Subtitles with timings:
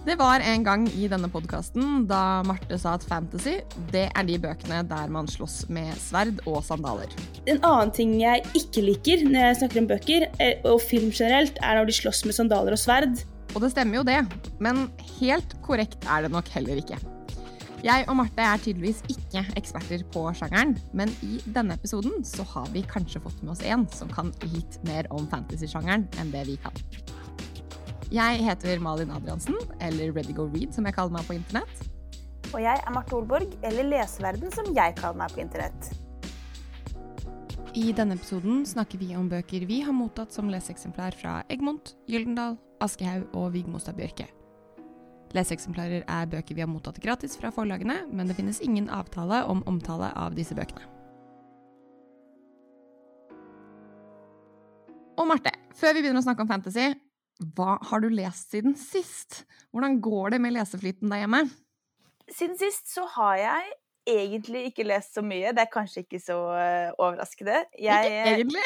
[0.00, 3.58] Det var en gang i denne podkasten da Marte sa at fantasy,
[3.92, 7.12] det er de bøkene der man slåss med sverd og sandaler.
[7.44, 11.60] En annen ting jeg ikke liker når jeg snakker om bøker, eh, og film generelt,
[11.60, 13.20] er når de slåss med sandaler og sverd.
[13.52, 14.22] Og det stemmer jo det,
[14.56, 14.86] men
[15.18, 16.96] helt korrekt er det nok heller ikke.
[17.84, 22.72] Jeg og Marte er tydeligvis ikke eksperter på sjangeren, men i denne episoden så har
[22.72, 26.60] vi kanskje fått med oss en som kan litt mer om fantasy-sjangeren enn det vi
[26.64, 26.76] kan.
[28.10, 31.82] Jeg heter Malin Adriansen, eller Ready Go Read som jeg kaller meg på internett.
[32.50, 35.90] Og jeg er Marte Olborg, eller Leseverden som jeg kaller meg på internett.
[37.78, 42.56] I denne episoden snakker vi om bøker vi har mottatt som leseeksemplar fra Egmont, Gyldendal,
[42.82, 44.26] Aschehoug og Vigmostad Bjørke.
[45.38, 49.62] Leseeksemplarer er bøker vi har mottatt gratis fra forlagene, men det finnes ingen avtale om
[49.70, 50.82] omtale av disse bøkene.
[55.14, 56.88] Og Marte, før vi begynner å snakke om fantasy,
[57.40, 59.44] hva har du lest siden sist?
[59.72, 61.44] Hvordan går det med leseflyten der hjemme?
[62.30, 63.70] Siden sist så har jeg
[64.10, 65.52] egentlig ikke lest så mye.
[65.56, 67.62] Det er kanskje ikke så uh, overraskende.
[67.78, 68.62] Jeg, ikke egentlig?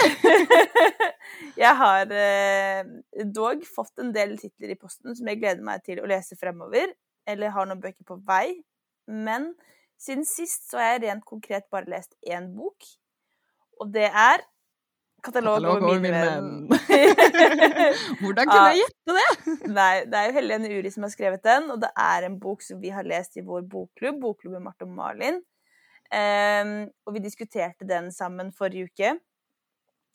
[1.65, 6.03] jeg har uh, dog fått en del titler i posten som jeg gleder meg til
[6.03, 6.93] å lese fremover.
[7.31, 8.59] Eller har noen bøker på vei.
[9.11, 9.53] Men
[10.01, 12.91] siden sist så har jeg rent konkret bare lest én bok.
[13.83, 14.45] Og det er
[15.25, 16.49] Katalog, Katalog over min menn.
[18.21, 19.57] Hvordan kunne jeg gjette det?
[19.73, 22.65] Nei, det er jo Helene Uri som har skrevet den, og det er en bok
[22.65, 25.41] som vi har lest i vår bokklubb, bokklubben Marte og Malin.
[26.15, 26.75] Um,
[27.09, 29.15] og vi diskuterte den sammen forrige uke.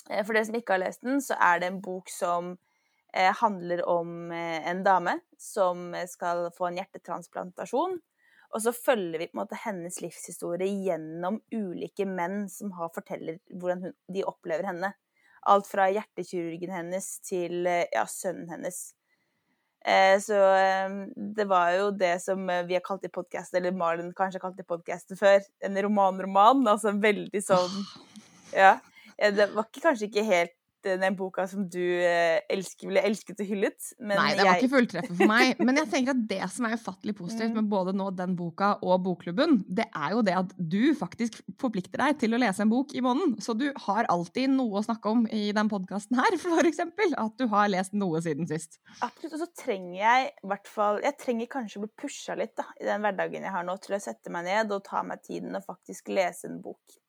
[0.09, 2.53] Eh, for dere som ikke har lest den, så er det en bok som
[3.13, 7.99] eh, handler om eh, en dame som skal få en hjertetransplantasjon.
[8.49, 13.37] Og så følger vi på en måte hennes livshistorie gjennom ulike menn som har forteller
[13.53, 14.93] hvordan hun, de opplever henne.
[15.49, 18.79] Alt fra hjertekirurgen hennes til eh, ja, sønnen hennes.
[19.85, 20.97] Eh, så eh,
[21.37, 24.63] det var jo det som vi har kalt i podkast, eller Malin kanskje har kalt
[24.63, 26.65] i podkasten før, en romanroman.
[26.67, 27.83] Altså en veldig sånn
[28.55, 28.79] Ja.
[29.19, 30.53] Det var ikke, kanskje ikke helt
[30.85, 33.77] den boka som du eh, elsker, ville elsket og hyllet.
[33.99, 34.63] Nei, det var jeg...
[34.63, 35.61] ikke fulltreffer for meg.
[35.63, 37.71] Men jeg tenker at det som er ufattelig positivt med mm.
[37.71, 42.19] både nå den boka og Bokklubben, det er jo det at du faktisk forplikter deg
[42.21, 43.37] til å lese en bok i måneden.
[43.43, 47.15] Så du har alltid noe å snakke om i den podkasten her, for eksempel.
[47.19, 48.79] At du har lest noe siden sist.
[48.99, 49.35] Absolutt.
[49.35, 52.65] Og så trenger jeg i hvert fall Jeg trenger kanskje å bli pusha litt da,
[52.79, 55.57] i den hverdagen jeg har nå, til å sette meg ned og ta meg tiden
[55.57, 56.99] og faktisk lese en bok.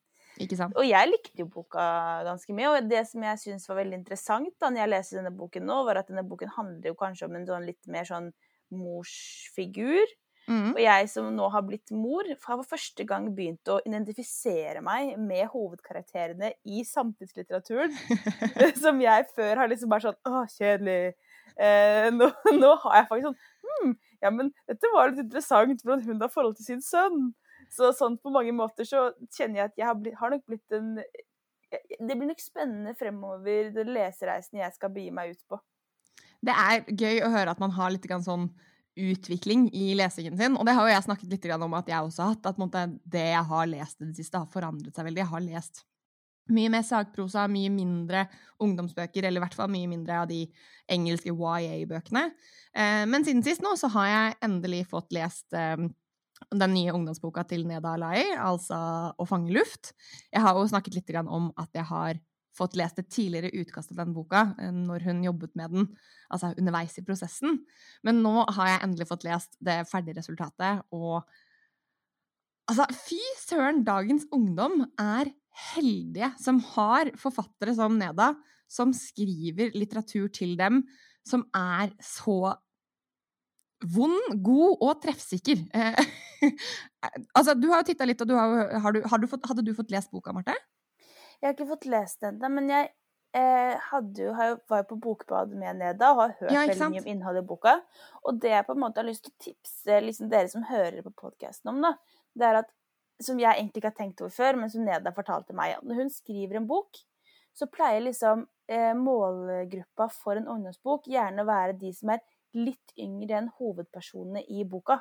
[0.79, 1.83] Og jeg likte jo boka
[2.27, 2.73] ganske mye.
[2.73, 5.83] Og det som jeg syns var veldig interessant da når jeg leser denne boken nå,
[5.89, 8.33] var at denne boken handler jo kanskje om en sånn litt mer sånn
[8.75, 10.17] morsfigur.
[10.51, 10.73] Mm.
[10.73, 15.13] Og jeg som nå har blitt mor, har for første gang begynt å identifisere meg
[15.21, 17.95] med hovedkarakterene i samtidslitteraturen.
[18.83, 21.15] som jeg før har liksom bare sånn Å, kjedelig.
[21.61, 23.41] Eh, nå, nå, har jeg faktisk sånn
[23.71, 23.93] Hm,
[24.25, 27.31] ja, men dette var litt interessant hvordan hun har forhold til sin sønn.
[27.71, 30.75] Så sånn på mange måter så kjenner jeg at jeg har, blitt, har nok blitt
[30.75, 30.97] en
[31.71, 35.61] Det blir nok spennende fremover, den lesereisen jeg skal begi meg ut på.
[36.43, 38.49] Det er gøy å høre at man har litt sånn
[38.99, 40.57] utvikling i lesingen sin.
[40.59, 42.51] Og det har jo jeg snakket litt om at jeg også har hatt.
[42.51, 45.23] At det jeg har lest i det siste, har forandret seg veldig.
[45.23, 45.85] Jeg har lest
[46.51, 48.25] mye mer sakprosa, mye mindre
[48.63, 50.43] ungdomsbøker, eller i hvert fall mye mindre av de
[50.91, 52.25] engelske YA-bøkene.
[52.75, 55.77] Eh, men siden sist nå så har jeg endelig fått lest eh,
[56.51, 59.93] den nye ungdomsboka til Neda Alai, altså 'Å fange luft'.
[60.33, 62.21] Jeg har jo snakket litt om at jeg har
[62.57, 65.87] fått lest et tidligere utkast av den boka eh, når hun jobbet med den,
[66.31, 67.61] altså underveis i prosessen.
[68.03, 71.23] Men nå har jeg endelig fått lest det ferdige resultatet, og
[72.69, 75.33] altså, fy søren, dagens ungdom er
[75.75, 78.35] heldige som har forfattere som Neda,
[78.71, 80.85] som skriver litteratur til dem
[81.27, 82.55] som er så
[83.95, 85.65] vond, god og treffsikker.
[85.75, 86.15] Eh,
[87.39, 89.65] altså, du har jo titta litt, og du har, har du, har du fått, hadde
[89.67, 90.57] du fått lest boka, Marte?
[91.41, 92.91] Jeg har ikke fått lest den, men jeg
[93.37, 97.09] eh, jo, var jo på Bokbad med Neda og har hørt ja, veldig mye om
[97.15, 97.79] innholdet i boka.
[98.27, 101.01] Og det jeg på en måte har lyst til å tipse liksom, dere som hører
[101.07, 101.95] på podkasten om, da,
[102.37, 102.75] det er at
[103.21, 106.05] som jeg egentlig ikke har tenkt over før, men som Neda fortalte meg, at når
[106.05, 107.01] hun skriver en bok,
[107.57, 112.23] så pleier liksom eh, målgruppa for en ungdomsbok gjerne å være de som er
[112.57, 115.01] litt yngre enn hovedpersonene i boka.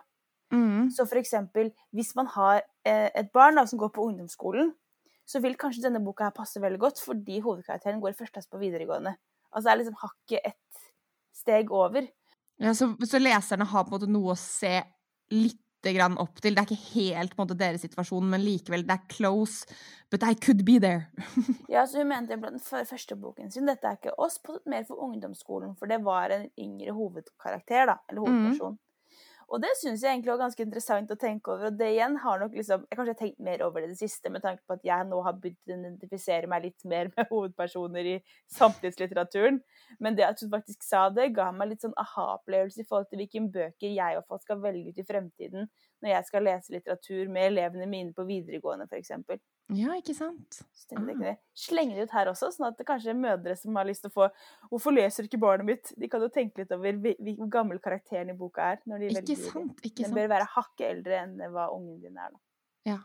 [0.54, 0.90] Mm.
[0.94, 4.72] Så for eksempel, hvis man har eh, et barn da, som går på ungdomsskolen,
[5.30, 9.14] så vil kanskje denne boka her passe veldig godt, fordi hovedkarakteren går først på videregående.
[9.54, 10.88] Altså det er liksom hakket ett
[11.38, 12.08] steg over.
[12.60, 14.80] Ja, så, så leserne har på en måte noe å se
[15.34, 15.62] litt
[15.96, 16.56] grann opp til.
[16.56, 19.68] Det er ikke helt på en måte deres situasjon, men likevel, det er close.
[20.12, 21.08] But I could be there.
[21.74, 24.88] ja, så hun mente blant den første boken sin Dette er ikke oss, på mer
[24.88, 28.78] for ungdomsskolen, for det var en yngre hovedkarakter, da, eller hovedperson.
[28.78, 28.86] Mm.
[29.50, 31.70] Og det syns jeg egentlig var ganske interessant å tenke over.
[31.72, 34.30] Og det igjen har nok liksom Jeg kanskje har tenkt mer over det det siste,
[34.30, 38.12] med tanke på at jeg nå har begynt å identifisere meg litt mer med hovedpersoner
[38.14, 38.16] i
[38.56, 39.62] samtidslitteraturen.
[40.00, 43.24] Men det at hun faktisk sa det, ga meg litt sånn aha-opplevelse i forhold til
[43.24, 45.70] hvilke bøker jeg og folk skal velge ut i fremtiden
[46.04, 49.12] når jeg skal lese litteratur med elevene mine på videregående, f.eks.
[49.78, 50.62] Ja, ikke sant?
[50.98, 51.36] Ah.
[51.54, 54.10] Slenger det ut her også, sånn at det kanskje er mødre som har lyst til
[54.10, 54.30] å få
[54.72, 55.94] Hvorfor leser ikke barnet mitt?
[56.00, 58.82] De kan jo tenke litt over hvor gammel karakteren i boka er.
[58.90, 62.18] når de ikke velger sant, ikke Den bør være hakket eldre enn hva ungen din
[62.18, 62.34] er.
[62.34, 62.46] da.
[62.90, 63.00] Ja.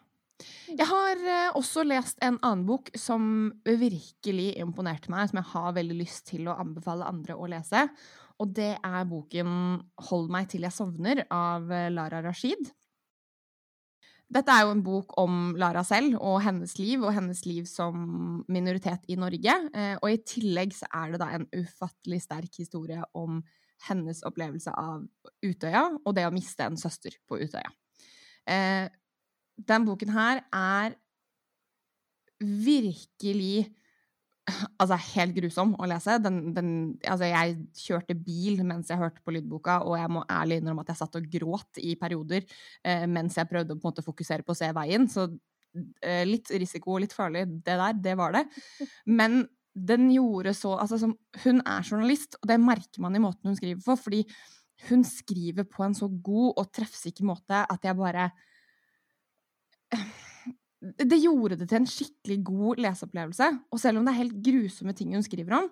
[0.67, 5.76] Jeg har uh, også lest en annen bok som virkelig imponerte meg, som jeg har
[5.76, 7.87] veldig lyst til å anbefale andre å lese.
[8.43, 9.50] Og det er boken
[10.08, 12.73] 'Hold meg til jeg sovner' av eh, Lara Rashid.
[14.32, 18.41] Dette er jo en bok om Lara selv og hennes liv, og hennes liv som
[18.50, 19.55] minoritet i Norge.
[19.75, 23.43] Uh, og i tillegg så er det da en ufattelig sterk historie om
[23.88, 25.05] hennes opplevelse av
[25.44, 27.71] Utøya og det å miste en søster på Utøya.
[28.49, 28.88] Uh,
[29.61, 30.97] den boken her er
[32.41, 33.69] virkelig
[34.81, 36.19] Altså helt grusom å lese.
[36.23, 36.69] Den, den,
[37.00, 40.93] altså jeg kjørte bil mens jeg hørte på lydboka, og jeg må ærlig innrømme at
[40.93, 44.46] jeg satt og gråt i perioder eh, mens jeg prøvde å på en måte fokusere
[44.46, 45.08] på å se veien.
[45.11, 45.29] Så
[46.05, 48.44] eh, litt risiko og litt farlig, det der, det var det.
[49.20, 49.44] Men
[49.75, 53.58] den gjorde så Altså, som, hun er journalist, og det merker man i måten hun
[53.58, 54.23] skriver på, fordi
[54.91, 58.29] hun skriver på en så god og treffsikker måte at jeg bare
[60.84, 63.50] det gjorde det til en skikkelig god leseopplevelse.
[63.72, 65.69] Og selv om det er helt grusomme ting hun skriver om,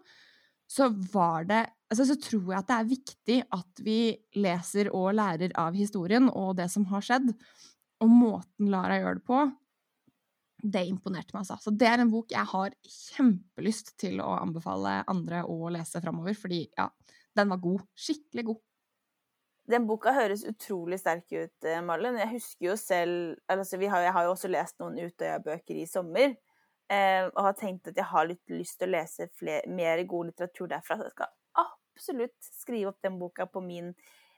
[0.73, 1.63] så var det
[1.93, 3.99] altså, Så tror jeg at det er viktig at vi
[4.41, 7.29] leser og lærer av historien og det som har skjedd.
[8.03, 9.43] Og måten Lara gjør det på,
[10.63, 11.59] det imponerte meg, altså.
[11.61, 16.37] Så det er en bok jeg har kjempelyst til å anbefale andre å lese framover,
[16.39, 16.89] fordi ja,
[17.37, 17.85] den var god.
[17.99, 18.61] Skikkelig god.
[19.71, 21.87] Den boka høres utrolig sterk ut, Marlen.
[21.87, 22.19] Malin.
[22.19, 26.35] Jeg husker jo selv altså har, Jeg har jo også lest noen Utøya-bøker i sommer.
[26.93, 30.33] Eh, og har tenkt at jeg har litt lyst til å lese flere, mer god
[30.33, 30.99] litteratur derfra.
[30.99, 31.33] Så jeg skal
[31.63, 33.93] absolutt skrive opp den boka på min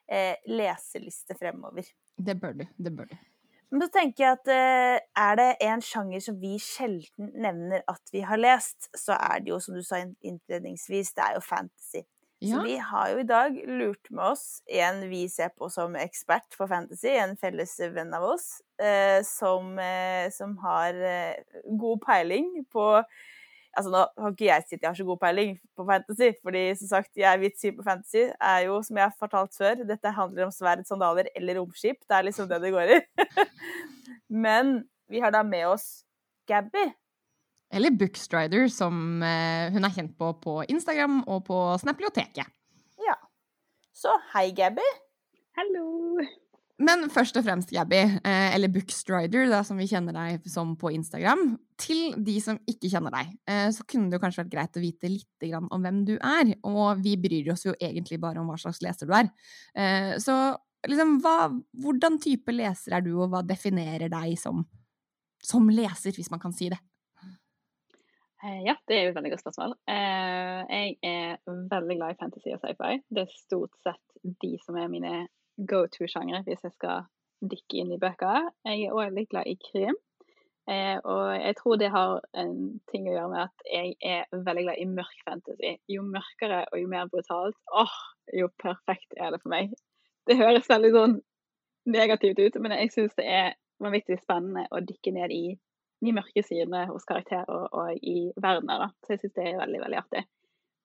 [0.07, 1.89] eh, leseliste fremover.
[2.15, 2.67] Det bør du.
[2.77, 3.17] Det bør du.
[3.75, 8.13] Men så tenker jeg at eh, er det en sjanger som vi sjelden nevner at
[8.15, 12.05] vi har lest, så er det jo, som du sa innledningsvis, det er jo fantasy.
[12.45, 12.59] Ja.
[12.59, 16.57] Så vi har jo i dag lurt med oss en vi ser på som ekspert
[16.59, 22.59] på fantasy, en felles venn av oss, eh, som, eh, som, har eh, god peiling
[22.73, 22.89] på
[23.75, 26.91] Altså nå har ikke jeg sagt jeg har så god peiling på fantasy, fordi som
[26.93, 30.47] sagt, jeg mitt syn på fantasy er jo, som jeg har fortalt før, dette handler
[30.47, 31.99] om sverd, sandaler eller romskip.
[32.07, 33.01] Det er liksom det det går i.
[34.47, 34.77] Men
[35.11, 36.05] vi har da med oss
[36.47, 36.87] Gabby,
[37.75, 42.47] eller Bookstrider, som eh, hun er kjent på på Instagram og på Snapplioteket.
[43.03, 43.19] Ja.
[43.95, 44.87] Så hei, Gabby.
[45.59, 46.23] Hallo.
[46.85, 50.93] Men først og fremst, Gabby, eh, eller Bookstrider, da, som vi kjenner deg som på
[50.95, 51.57] Instagram.
[51.79, 54.85] Til de som ikke kjenner deg, eh, så kunne det jo kanskje vært greit å
[54.85, 56.55] vite litt om hvem du er.
[56.63, 59.31] Og vi bryr oss jo egentlig bare om hva slags leser du er.
[60.23, 60.35] Så
[60.87, 61.51] liksom, hva,
[61.83, 64.63] hvordan type leser er du, og hva definerer deg som,
[65.43, 66.79] som leser, hvis man kan si det?
[68.45, 69.75] Eh, ja, det er jo et veldig godt spørsmål.
[69.89, 71.37] Eh, jeg er
[71.71, 72.99] veldig glad i fantasy og sci-fi.
[73.09, 75.13] Det er stort sett de som er mine
[75.71, 77.07] go to-sjangre hvis jeg skal
[77.41, 78.51] dykke inn i bøker.
[78.69, 79.97] Jeg er òg litt glad i krim.
[80.69, 82.55] Eh, og jeg tror det har en
[82.93, 85.75] ting å gjøre med at jeg er veldig glad i mørk fantasy.
[85.97, 87.99] Jo mørkere og jo mer brutalt, åh,
[88.33, 89.73] jo perfekt er det for meg.
[90.29, 91.21] Det høres veldig sånn
[91.89, 95.45] negativt ut, men jeg syns det er vanvittig spennende å dykke ned i
[96.05, 98.87] de mørke sidene hos karakterer og i verdener.
[98.87, 98.89] Da.
[99.05, 100.25] Så jeg syns det er veldig, veldig artig.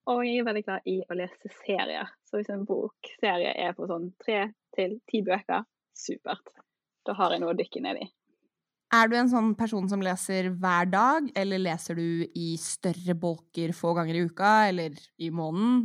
[0.10, 2.10] Og jeg er veldig glad i å lese serier.
[2.26, 6.56] Så hvis en bokserie er på sånn tre til ti bøker, supert.
[7.06, 8.08] Da har jeg noe å dykke ned i.
[8.90, 13.74] Er du en sånn person som leser hver dag, eller leser du i større bolker
[13.78, 15.84] få ganger i uka, eller i måneden?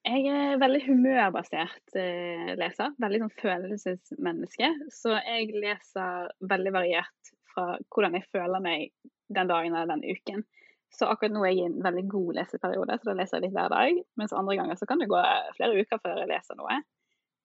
[0.00, 2.96] Jeg er veldig humørbasert eh, leser.
[3.04, 4.72] Veldig sånn følelsesmenneske.
[4.96, 8.90] Så jeg leser veldig variert fra hvordan jeg føler meg
[9.30, 10.44] den dagen eller den uken.
[10.90, 13.54] Så akkurat nå er jeg i en veldig god leseperiode, så da leser jeg litt
[13.54, 14.00] hver dag.
[14.18, 15.20] Mens andre ganger så kan det gå
[15.54, 16.80] flere uker før jeg leser noe.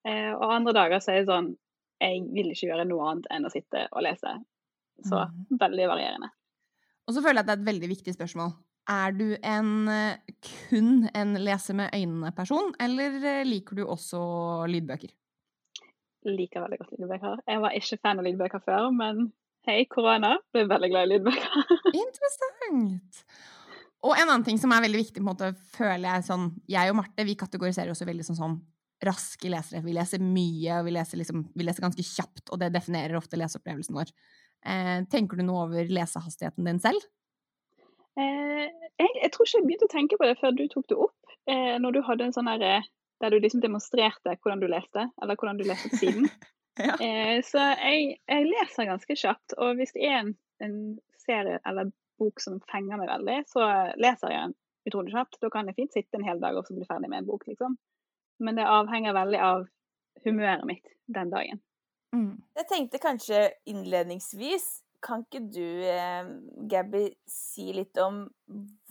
[0.06, 1.56] Eh, og andre dager så er det sånn
[2.04, 4.34] Jeg vil ikke gjøre noe annet enn å sitte og lese.
[5.06, 5.58] Så mm.
[5.62, 6.28] veldig varierende.
[7.08, 8.52] Og så føler jeg at det er et veldig viktig spørsmål.
[8.92, 9.70] Er du en
[10.46, 14.20] kun en lese med øynene-person, eller liker du også
[14.70, 15.14] lydbøker?
[16.28, 17.40] Liker veldig godt lydbøker.
[17.48, 19.30] Jeg var ikke fan av lydbøker før, men
[19.66, 20.36] Hei, korona.
[20.54, 21.76] Ble veldig glad i lydbøker.
[22.06, 23.24] Interessant.
[24.06, 26.92] Og en annen ting som er veldig viktig, på en måte, føler jeg sånn Jeg
[26.92, 28.60] og Marte vi kategoriserer også veldig sånn, sånn
[29.06, 29.82] raske lesere.
[29.82, 33.40] Vi leser mye, og vi leser, liksom, vi leser ganske kjapt, og det definerer ofte
[33.42, 34.14] leseopplevelsen vår.
[34.70, 37.10] Eh, tenker du noe over lesehastigheten din selv?
[38.22, 41.00] Eh, jeg, jeg, tror ikke jeg begynte å tenke på det før du tok det
[41.08, 41.38] opp.
[41.50, 42.84] Eh, når du hadde en sånn herre
[43.24, 46.30] der du liksom demonstrerte hvordan du leste, eller hvordan du leste på siden.
[46.77, 46.96] ja.
[47.00, 50.34] eh, så jeg, jeg, leser ganske kjapt, og hvis det er en,
[50.65, 50.79] en,
[51.25, 51.89] serie eller
[52.22, 53.63] bok som fenger meg veldig, så
[53.98, 54.51] leser jeg den
[54.86, 55.39] utrolig kjapt.
[55.41, 57.48] Da kan jeg fint sitte en hel dag og så bli ferdig med en bok,
[57.50, 57.79] liksom.
[58.46, 59.65] Men det avhenger veldig av
[60.22, 61.63] humøret mitt den dagen.
[62.13, 62.36] Mm.
[62.60, 63.39] Jeg tenkte kanskje
[63.72, 64.67] innledningsvis
[65.05, 66.29] kan ikke du, eh,
[66.70, 68.24] Gabby, si litt om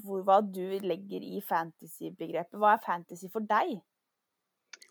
[0.04, 2.58] hvor, hva du legger i fantasy-begrepet?
[2.60, 3.78] Hva er fantasy for deg?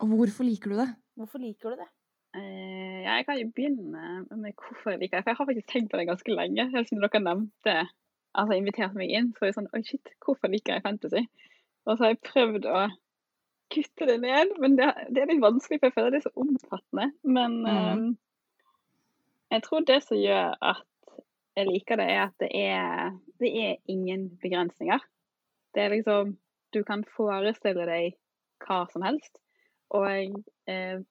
[0.02, 0.90] Og hvorfor liker du det?
[1.16, 1.88] Hvorfor liker du det?
[2.34, 2.42] Ja,
[3.04, 5.24] jeg kan jo begynne med hvorfor jeg liker det.
[5.24, 6.68] For jeg har faktisk tenkt på det ganske lenge.
[6.72, 7.76] Helt siden dere nevnte,
[8.34, 9.32] altså inviterte meg inn.
[9.34, 11.24] Så er jeg sånn Oi, shit, hvorfor liker jeg fantasy?
[11.84, 12.84] Og så har jeg prøvd å
[13.74, 16.44] kutte det ned, men det, det er litt vanskelig, for jeg føler det er så
[16.44, 17.08] omfattende.
[17.36, 18.04] Men mm.
[18.04, 18.06] um,
[19.54, 20.84] jeg tror det som gjør at
[21.54, 25.02] jeg liker det, er at det er, det er ingen begrensninger.
[25.74, 26.36] Det er liksom
[26.74, 28.16] Du kan forestille deg
[28.64, 29.36] hva som helst.
[29.94, 30.08] Og
[30.66, 31.04] eh,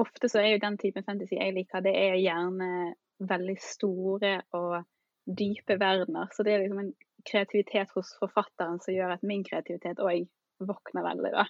[0.00, 4.84] ofte så er jo den typen fantasy jeg liker, det er gjerne veldig store og
[5.24, 6.30] dype verdener.
[6.32, 6.92] Så det er liksom en
[7.24, 10.26] kreativitet hos forfatteren som gjør at min kreativitet òg
[10.64, 11.46] våkner veldig, da.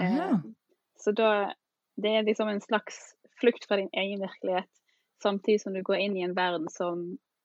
[0.00, 0.38] Eh,
[0.98, 1.52] så da
[1.94, 4.70] Det er liksom en slags flukt fra din egen virkelighet,
[5.22, 7.04] samtidig som du går inn i en verden som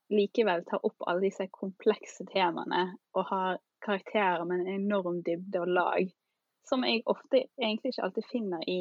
[0.09, 5.69] likevel tar opp alle disse komplekse temaene og har karakterer med en enorm dybde og
[5.69, 6.09] lag,
[6.65, 8.79] som jeg ofte egentlig ikke alltid finner i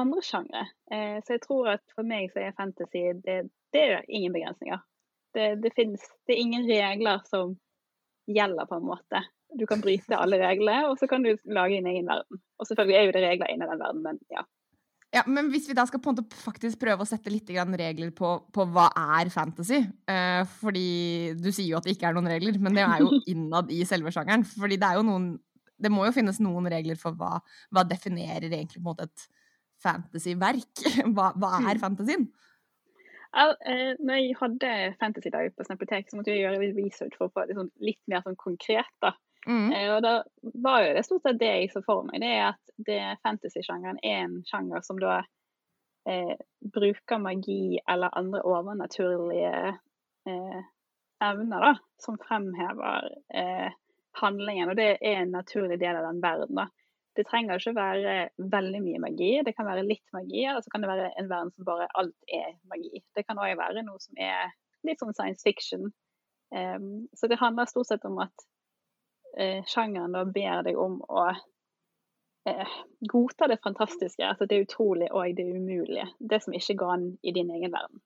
[0.00, 0.64] andre sjangre.
[0.92, 3.38] Eh, så jeg tror at for meg så er fantasy det,
[3.74, 4.82] det er ingen begrensninger.
[5.34, 7.56] Det, det, finnes, det er ingen regler som
[8.30, 9.22] gjelder, på en måte.
[9.54, 12.40] Du kan bryte alle reglene, og så kan du lage din egen verden.
[12.58, 14.44] Og selvfølgelig er jo det regler inni den verden, men ja.
[15.14, 18.10] Ja, men hvis vi da skal på en måte faktisk prøve å sette litt regler
[18.10, 18.88] på, på hva
[19.20, 19.78] er fantasy
[20.10, 20.88] eh, Fordi
[21.38, 23.84] du sier jo at det ikke er noen regler, men det er jo innad i
[23.86, 24.42] selve sjangeren.
[24.42, 25.28] Fordi det er jo noen
[25.78, 27.38] Det må jo finnes noen regler for hva,
[27.70, 29.28] hva definerer egentlig på en måte et
[29.84, 30.84] fantasyverk.
[31.14, 31.84] Hva, hva er fantasyen?
[31.84, 32.26] fantasien?
[33.34, 37.34] Eh, når jeg hadde fantasy-dag på Snappetek, så måtte jeg gjøre litt research for å
[37.34, 38.90] få det sånn litt mer sånn konkret.
[39.02, 39.14] da.
[39.46, 39.72] Mm.
[39.74, 40.14] Eh, og da
[40.64, 43.98] var jo det stort sett det jeg så for meg, det er at det fantasy-sjangeren
[44.02, 45.18] er en sjanger som da
[46.08, 46.36] eh,
[46.74, 49.74] bruker magi eller andre overnaturlige
[50.30, 50.62] eh,
[51.24, 51.74] evner, da,
[52.06, 53.74] som fremhever eh,
[54.20, 54.70] handlingen.
[54.70, 56.70] Og det er en naturlig del av den verden, da.
[57.16, 58.14] Det trenger ikke være
[58.50, 61.52] veldig mye magi, det kan være litt magi, eller så kan det være en verden
[61.54, 63.04] som bare alt er magi.
[63.14, 64.50] Det kan òg være noe som er
[64.86, 65.92] litt sånn science fiction.
[66.54, 68.46] Um, så det handler stort sett om at
[69.38, 72.74] uh, sjangeren da ber deg om å uh,
[73.10, 76.08] godta det fantastiske, altså det utrolige og det umulige.
[76.18, 78.02] Det som ikke går an i din egen verden.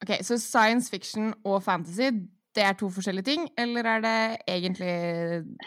[0.00, 2.10] Ok, Så science fiction og fantasy,
[2.54, 4.94] det er to forskjellige ting, eller er det egentlig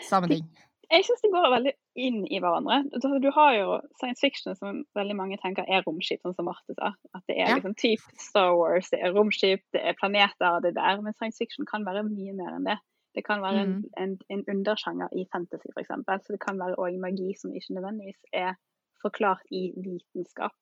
[0.10, 0.48] samme ting?
[0.92, 1.72] Jeg syns de går veldig
[2.04, 2.82] inn i hverandre.
[2.94, 6.75] Altså, du har jo science fiction som veldig mange tenker er romskip, sånn som Marte
[6.75, 6.92] sa.
[7.16, 7.58] At det er ja.
[7.58, 11.00] liksom typ Star Wars, det er romskip, det er planeter, det der.
[11.06, 12.78] Men science fiction kan være mye mer enn det.
[13.13, 13.90] Det kan være en, mm.
[14.02, 15.94] en, en undersjanger i fantasy, f.eks.
[16.25, 18.56] Så det kan være òg magi som ikke nødvendigvis er
[19.04, 20.56] forklart i vitenskap,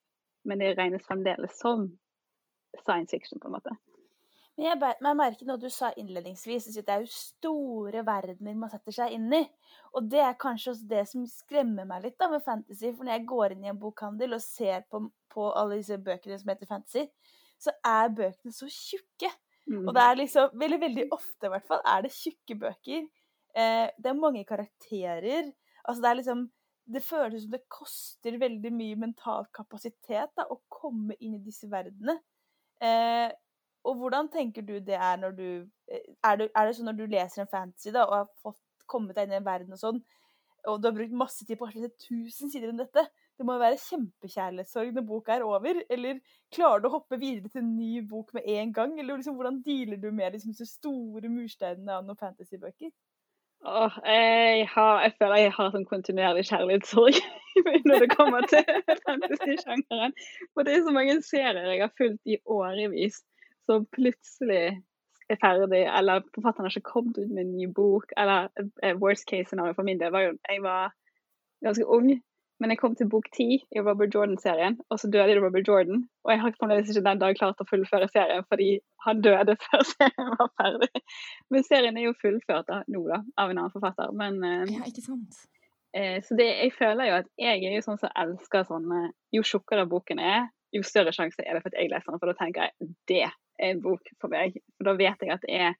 [0.44, 1.86] men det regnes fremdeles som
[2.82, 3.76] science fiction, på en måte.
[4.58, 8.94] Men jeg, merker noe du sa innledningsvis, at det er jo store verdener man setter
[8.94, 9.40] seg inn i.
[9.96, 12.90] Og det er kanskje også det som skremmer meg litt da med fantasy.
[12.90, 15.00] For når jeg går inn i en bokhandel og ser på,
[15.32, 17.06] på alle disse bøkene som heter fantasy,
[17.62, 19.30] så er bøkene så tjukke.
[19.70, 19.86] Mm.
[19.86, 23.06] Og det er liksom veldig, veldig ofte, i hvert fall, er det tjukke bøker.
[23.54, 25.48] Eh, det er mange karakterer.
[25.84, 26.50] Altså, det er liksom
[26.92, 31.68] Det føles som det koster veldig mye mental kapasitet da, å komme inn i disse
[31.70, 32.16] verdenene.
[32.82, 33.30] Eh,
[33.84, 35.46] og hvordan tenker du det er når du
[35.90, 38.86] eh, er det, er det sånn når du leser en fantasy da, og har fått
[38.90, 40.02] kommet deg inn i en verden og sånn,
[40.70, 43.02] og du har brukt masse tid på lese 1000 sider om dette,
[43.38, 45.80] det må jo være kjempekjærlighetssorg når boka er over.
[45.90, 46.20] Eller
[46.54, 48.92] klarer du å hoppe videre til en ny bok med en gang?
[49.00, 52.92] Eller liksom, hvordan dealer du med liksom, disse store mursteinene av noen fantasybøker?
[53.62, 57.18] Åh, jeg, har, jeg føler jeg har sånn kontinuerlig kjærlighetssorg
[57.88, 58.62] når det kommer til
[59.06, 60.16] fantasy-sjangeren.
[60.52, 63.22] For det er så mange serier jeg har fulgt i årevis,
[63.68, 64.64] som plutselig
[65.30, 68.12] er ferdig, eller forfatteren har ikke kommet ut med en ny bok.
[68.16, 68.50] Eller
[68.82, 70.92] eh, worst case scenario for min del var jo jeg var
[71.62, 72.10] ganske ung
[72.62, 76.04] men jeg kom til bok ti i Robert Jordan-serien, og så døde Robert Jordan.
[76.22, 78.68] Og jeg har fremdeles ikke den dag klart å fullføre serien fordi
[79.06, 81.02] han døde før serien var ferdig.
[81.50, 84.14] Men serien er jo fullført da, nå, da, av en annen forfatter.
[84.14, 85.40] Men uh, ja, ikke sant?
[85.90, 89.00] Eh, så det, jeg føler jo at jeg er jo sånn som elsker sånne
[89.34, 92.20] Jo tjukkere boken er, jo større sjanse er det for at jeg leser den.
[92.20, 93.32] For da tenker jeg det er
[93.68, 94.56] en bok for meg.
[94.78, 95.74] For da vet jeg at det er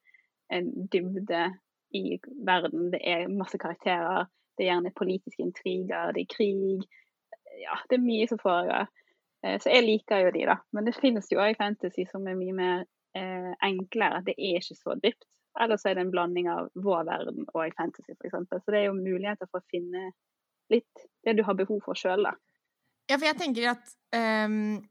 [0.52, 1.44] en dybde
[1.96, 2.90] i verden.
[2.92, 4.28] Det er masse karakterer.
[4.56, 6.84] Det er gjerne politiske intriger, det er krig.
[7.62, 8.88] Ja, det er mye som foregår.
[9.46, 10.58] Eh, så jeg liker jo de, da.
[10.76, 12.84] Men det finnes jo òg fantasy som er mye mer
[13.16, 14.20] eh, enklere.
[14.26, 15.24] Det er ikke så dypt.
[15.60, 18.36] Eller så er det en blanding av vår verden og fantasy, f.eks.
[18.52, 20.12] Så det er jo muligheter for å finne
[20.72, 22.36] litt det du har behov for sjøl, da.
[23.10, 23.94] Ja, for jeg tenker at
[24.46, 24.82] um,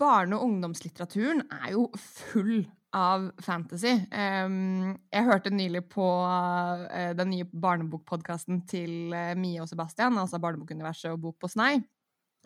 [0.00, 3.92] barne- og ungdomslitteraturen er jo full av fantasy.
[4.12, 10.40] Um, jeg hørte nylig på uh, den nye barnebokpodkasten til uh, Mie og Sebastian, altså
[10.42, 11.76] Barnebokuniverset og Bok på snei.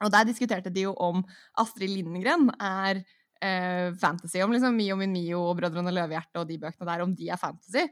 [0.01, 1.23] Og der diskuterte de jo om
[1.61, 4.41] Astrid Lindgren er uh, fantasy.
[4.43, 7.41] Om liksom Mio min Mio og Brødrene Løvehjerte og de bøkene der, om de er
[7.41, 7.85] fantasy.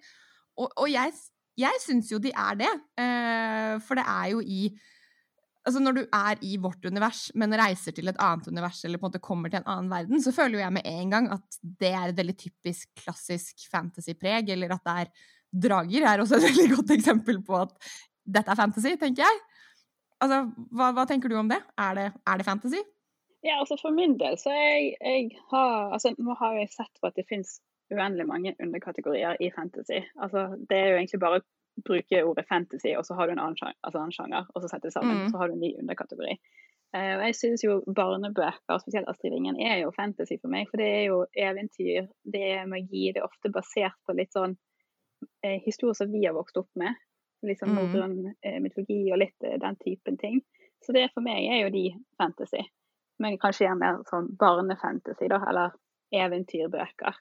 [0.58, 1.12] Og, og jeg,
[1.60, 2.70] jeg syns jo de er det.
[3.86, 4.72] for det er jo i
[5.68, 9.06] altså Når du er i vårt univers, men reiser til et annet univers eller på
[9.06, 11.58] en måte kommer til en annen verden, så føler jo jeg med en gang at
[11.62, 15.12] det er et veldig typisk klassisk fantasy-preg, eller at det er
[15.68, 17.76] drager er også et veldig godt eksempel på at
[18.28, 19.40] dette er fantasy, tenker jeg.
[20.24, 20.42] Altså,
[20.74, 21.60] hva, hva tenker du om det?
[21.78, 22.08] Er, det?
[22.26, 22.46] er, det?
[22.46, 22.82] fantasy?
[23.46, 27.06] Ja, altså For min del så jeg, jeg har altså Nå har jeg sett på
[27.06, 27.60] at det finnes
[27.94, 30.02] uendelig mange underkategorier i fantasy.
[30.20, 31.40] Altså, det er jo egentlig bare
[31.84, 34.70] bruke ordet fantasy, og så har du en annen sjanger, altså annen sjanger og så
[34.70, 35.28] setter du sammen, mm.
[35.32, 36.38] så har du en ny underkategori.
[36.96, 40.70] Uh, og jeg synes jo barnebøker, spesielt Astrid Lindgren, er jo fantasy for meg.
[40.70, 43.10] For det er jo eventyr, det er magi.
[43.12, 44.54] Det er ofte basert på litt sånn
[45.44, 46.96] eh, historier som vi har vokst opp med.
[47.44, 47.80] Litt sånn mm.
[47.82, 50.40] norrøn eh, mytologi og litt den typen ting.
[50.80, 51.84] Så det for meg er jo de
[52.16, 52.64] fantasy.
[53.20, 55.76] Men kanskje gjerne mer sånn barnefantasy, da, eller
[56.14, 57.20] eventyrbøker.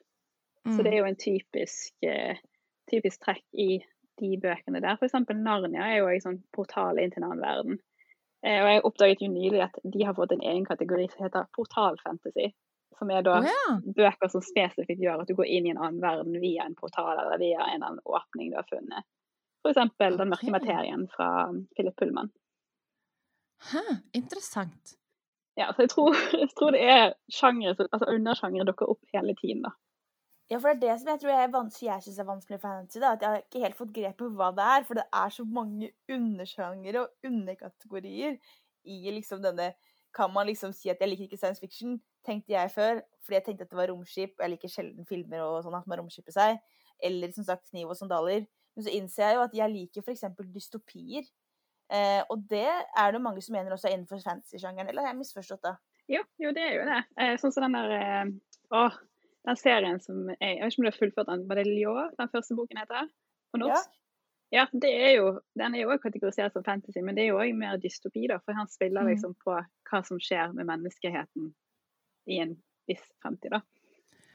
[0.64, 0.74] Mm.
[0.78, 2.08] Så det er jo en typisk,
[2.88, 3.82] typisk trekk i
[4.22, 4.98] de bøkene der.
[4.98, 5.16] F.eks.
[5.34, 7.82] Narnia er jo en sånn portal inn til en annen verden.
[8.46, 11.50] Eh, og jeg oppdaget jo nylig at de har fått en egen kategori som heter
[11.58, 12.52] portalfantasy.
[12.98, 13.78] Som er da oh, ja.
[13.98, 17.14] bøker som spesifikt gjør at du går inn i en annen verden via en portal
[17.14, 19.06] eller via en annen åpning du har funnet.
[19.62, 19.82] F.eks.
[19.84, 20.14] Okay.
[20.18, 21.30] Den mørke materien fra
[21.76, 22.32] Philip Pullman.
[23.72, 23.84] Hæ,
[24.18, 24.98] interessant.
[25.58, 29.66] Ja, så jeg tror, jeg tror det er sjangre, altså undersjangre dukker opp hele tiden,
[29.66, 29.74] da.
[30.48, 31.50] Ja, for det er det som jeg tror jeg,
[31.84, 33.00] jeg syns er vanskelig for fantasy.
[33.04, 34.86] Da, at jeg har ikke helt fått grep på hva det er.
[34.88, 38.38] For det er så mange undersjangere og underkategorier
[38.88, 39.74] i liksom denne
[40.16, 41.98] Kan man liksom si at jeg liker ikke science fiction?
[42.26, 43.02] Tenkte jeg før.
[43.22, 44.40] Fordi jeg tenkte at det var romskip.
[44.40, 46.62] Jeg liker sjelden filmer og sånn at man romskipper seg.
[47.04, 48.48] Eller som sagt kniv og sandaler.
[48.74, 50.24] Men så innser jeg jo at jeg liker f.eks.
[50.56, 51.28] dystopier.
[51.92, 54.90] Eh, og det er det mange som mener også er innenfor fantasy-sjangeren.
[54.90, 55.76] Eller har jeg misforstått det?
[56.16, 57.04] Jo, jo, det er jo det.
[57.20, 58.34] Eh, sånn som den der eh,
[58.80, 58.88] Å,
[59.48, 61.96] den serien som jeg, jeg vet ikke om du har fullført den, var det Ljå
[62.20, 63.08] den første boken heter?
[63.54, 63.96] På norsk?
[64.52, 64.66] Ja.
[64.66, 67.40] ja det er jo, den er jo også kategorisert som fantasy, men det er jo
[67.40, 68.42] òg mer dystopi, da.
[68.44, 69.14] For han spiller mm.
[69.14, 71.52] liksom på hva som skjer med menneskeheten
[72.28, 72.56] i en
[72.90, 73.64] viss fremtid, da.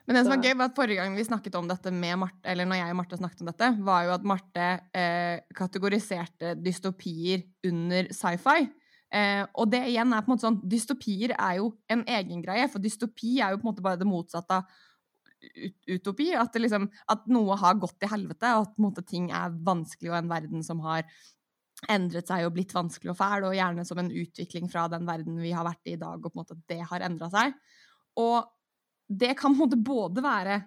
[0.03, 2.43] Men det som var gøy, var at forrige gang vi snakket om dette med Marte,
[2.51, 7.45] eller når jeg og Marte snakket om dette, var jo at Marte eh, kategoriserte dystopier
[7.69, 8.65] under sci-fi.
[9.13, 12.65] Eh, og det igjen er på en måte sånn Dystopier er jo en egen greie,
[12.73, 14.81] for dystopi er jo på en måte bare det motsatte av
[15.91, 16.31] utopi.
[16.39, 20.19] At, liksom, at, noe har gått til helvete, og at måte, ting er vanskelig, og
[20.21, 21.07] en verden som har
[21.91, 25.41] endret seg og blitt vanskelig og fæl, og gjerne som en utvikling fra den verden
[25.43, 27.57] vi har vært i i dag, og på en måte at det har endra seg.
[28.23, 28.45] Og
[29.13, 30.61] det kan på en måte både være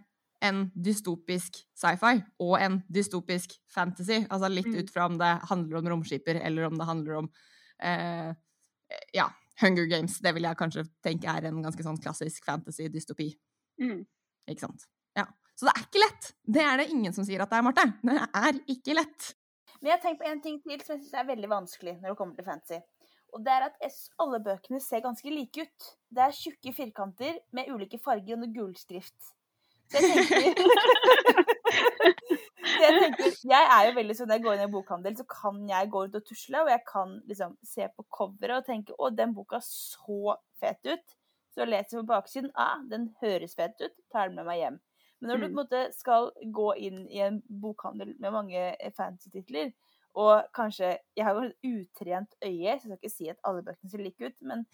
[0.45, 4.19] en dystopisk sci-fi og en dystopisk fantasy.
[4.29, 4.75] Altså litt mm.
[4.81, 7.29] ut fra om det handler om romskipper, eller om det handler om
[7.81, 8.35] eh,
[9.15, 9.29] ja,
[9.61, 10.19] Hunger Games.
[10.21, 13.31] Det vil jeg kanskje tenke er en ganske sånn klassisk fantasy-dystopi.
[13.81, 14.03] Mm.
[14.51, 14.85] Ikke sant.
[15.17, 15.25] Ja.
[15.55, 16.29] Så det er ikke lett.
[16.57, 17.85] Det er det ingen som sier at det er, Marte.
[18.03, 19.31] Det er ikke lett.
[19.79, 22.11] Men jeg har tenkt på en ting til som jeg syns er veldig vanskelig når
[22.11, 22.81] det kommer til fantasy.
[23.35, 25.87] Og det er at alle bøkene ser ganske like ut.
[26.11, 29.33] Det er tjukke firkanter med ulike farger noe gulskrift.
[29.91, 30.55] Så jeg tenker
[32.81, 35.25] jeg tenker, jeg er jo veldig sånn, Når jeg går inn i en bokhandel, så
[35.29, 38.95] kan jeg gå ut og tusle, og jeg kan liksom se på coveret og tenke
[38.97, 41.17] å, den boka så fet ut.
[41.55, 44.79] Så leser jeg på baksiden ah, den høres fet ut, tar den med meg hjem.
[45.19, 45.59] Men når du på en mm.
[45.61, 49.71] måte skal gå inn i en bokhandel med mange eh, fancy-titler,
[50.15, 53.63] og kanskje Jeg har jo et utrent øye, så jeg skal ikke si at alle
[53.63, 54.65] bøkene ser like ut, men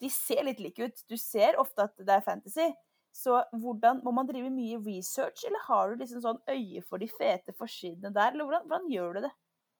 [0.00, 1.02] de ser litt like ut.
[1.08, 2.68] Du ser ofte at det er fantasy.
[3.16, 7.08] Så hvordan, Må man drive mye research, eller har du liksom sånn øye for de
[7.08, 8.32] fete forsidene der?
[8.32, 9.32] Eller hvordan, hvordan gjør du det?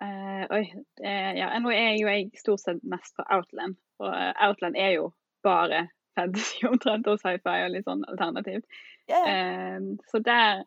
[0.04, 0.62] Uh, oi.
[1.00, 3.76] Uh, ja, nå er jo jeg stort sett mest på Outland.
[4.00, 4.08] Og
[4.48, 5.10] Outland er jo
[5.44, 5.86] bare
[6.16, 8.66] fantasy omtrent, og sci-fi og litt sånn alternativt.
[9.10, 9.76] Yeah.
[9.76, 10.64] Um, så der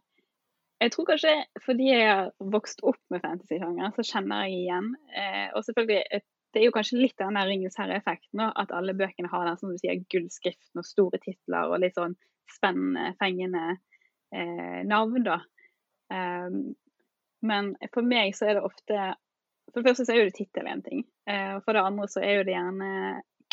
[0.79, 1.31] Jeg tror kanskje
[1.65, 4.93] fordi jeg har vokst opp med fantasy-sjanger så kjenner jeg igjen.
[5.11, 6.21] Uh, og selvfølgelig,
[6.53, 9.73] det er jo kanskje litt av den der herre-effekten, at alle bøkene har den som
[9.73, 12.15] du sier, gullskriften og store titler og litt sånn
[12.49, 15.41] spennende, fengende uh, navn, da.
[16.09, 16.77] Um,
[17.45, 18.99] men for meg så er det ofte
[19.69, 21.03] For det første så er jo det tittel en ting.
[21.29, 22.93] Eh, og for det andre så er jo det gjerne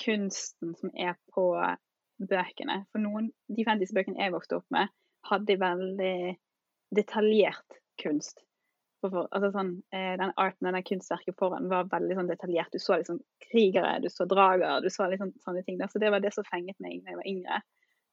[0.01, 1.45] kunsten som er på
[2.18, 2.83] bøkene.
[2.92, 4.92] For noen, de fantasy-bøkene jeg vokste opp med,
[5.31, 6.16] hadde veldig
[6.96, 8.42] detaljert kunst.
[9.05, 12.72] For, altså sånn, eh, den arten og den kunstverket foran var veldig sånn detaljert.
[12.72, 15.79] Du så liksom krigere, du så drager, du så liksom sånne ting.
[15.81, 15.90] Der.
[15.92, 17.61] Så det var det som fenget meg da jeg var yngre.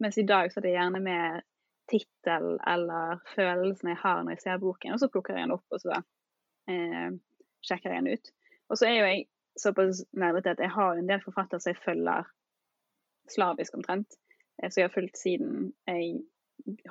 [0.03, 1.41] Mens i dag så er det gjerne mer
[1.91, 5.75] tittel eller følelsen jeg har når jeg ser boken, og så plukker jeg den opp
[5.75, 5.97] og så
[6.71, 7.09] eh,
[7.65, 8.31] sjekker jeg den ut.
[8.71, 9.25] Og så er jo jeg
[9.59, 12.29] såpass nerdete at jeg har en del forfattere som jeg følger
[13.31, 14.19] slavisk omtrent.
[14.59, 16.21] som Så jeg har fulgt siden jeg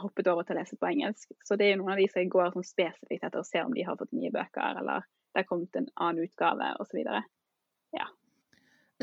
[0.01, 1.31] hoppet over til å lese på engelsk.
[1.47, 3.65] Så det er jo noen av de som jeg går sånn spesifikt etter og ser
[3.65, 6.99] om de har fått nye bøker, eller det har kommet en annen utgave, osv.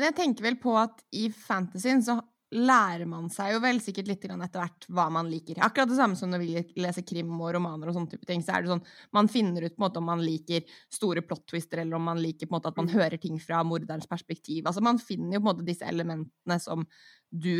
[0.00, 2.14] Men jeg tenker vel på at i fantasyen så
[2.50, 5.60] lærer man seg jo vel sikkert litt etter hvert hva man liker.
[5.62, 8.56] Akkurat det samme som når vi leser krim og romaner og sånne type ting, så
[8.56, 8.82] er det sånn
[9.14, 12.48] man finner ut på en måte om man liker store plot-twister, eller om man liker
[12.48, 14.66] på en måte at man hører ting fra morderens perspektiv.
[14.66, 16.82] Altså man finner jo på en måte disse elementene som
[17.30, 17.52] du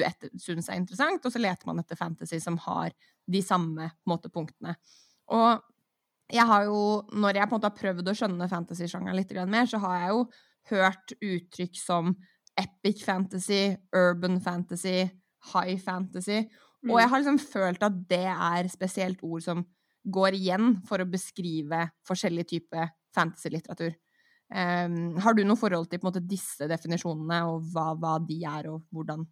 [0.43, 2.91] syns er interessant, og så leter man etter fantasy som har
[3.31, 4.75] de samme på en måte, punktene.
[5.31, 5.63] Og
[6.31, 6.83] jeg har jo,
[7.15, 10.15] når jeg på en måte har prøvd å skjønne fantasy-sjangeren litt mer, så har jeg
[10.15, 10.25] jo
[10.71, 12.15] hørt uttrykk som
[12.59, 15.11] epic fantasy, urban fantasy,
[15.53, 16.45] high fantasy.
[16.89, 19.65] Og jeg har liksom følt at det er spesielt ord som
[20.09, 22.87] går igjen for å beskrive forskjellig type
[23.17, 23.93] fantasy-litteratur.
[24.51, 28.83] Um, har du noe forhold til måte, disse definisjonene, og hva, hva de er, og
[28.91, 29.23] hvordan,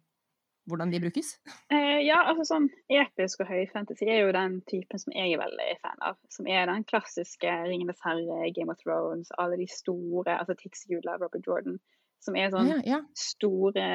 [0.69, 1.33] hvordan de brukes?
[1.73, 5.69] Eh, ja, altså sånn episk og høyfantasy er jo den typen som jeg er veldig
[5.81, 6.19] fan av.
[6.31, 11.17] Som er den klassiske Ringenes herre, Game of Thrones, alle de store, altså 'Tix Jula',
[11.19, 11.81] Robert Jordan.
[12.19, 13.03] Som er sånn ja, ja.
[13.15, 13.85] store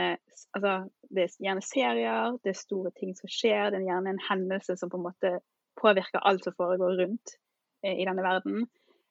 [0.55, 0.73] Altså,
[1.11, 4.77] det er gjerne serier, det er store ting som skjer, det er gjerne en hendelse
[4.79, 5.33] som på en måte
[5.81, 7.35] påvirker alt som foregår rundt
[7.83, 8.69] eh, i denne verden.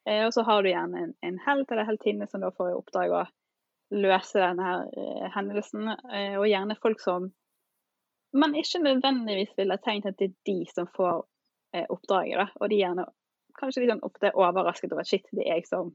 [0.08, 2.78] Eh, og så har du gjerne en, en helt eller heltinne som da får i
[2.78, 3.26] oppdrag å
[3.94, 7.28] løse denne her eh, hendelsen, eh, og gjerne folk som
[8.34, 11.26] man ikke nødvendigvis ville tenkt at det er de som får
[11.76, 12.48] eh, oppdraget, da.
[12.60, 13.06] Og de gjerne
[13.60, 15.94] kanskje litt sånn ofte overrasket over at shit, det er jeg som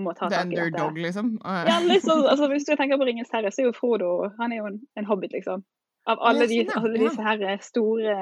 [0.00, 0.66] må ta tak i dette.
[0.66, 1.34] underdog, liksom?
[1.44, 4.62] Ja, liksom, altså, hvis du tenker på Ringens herre, så er jo Frodo han er
[4.62, 5.64] jo en, en hobbit, liksom.
[6.08, 8.16] Av alle, de, sånn, alle disse her store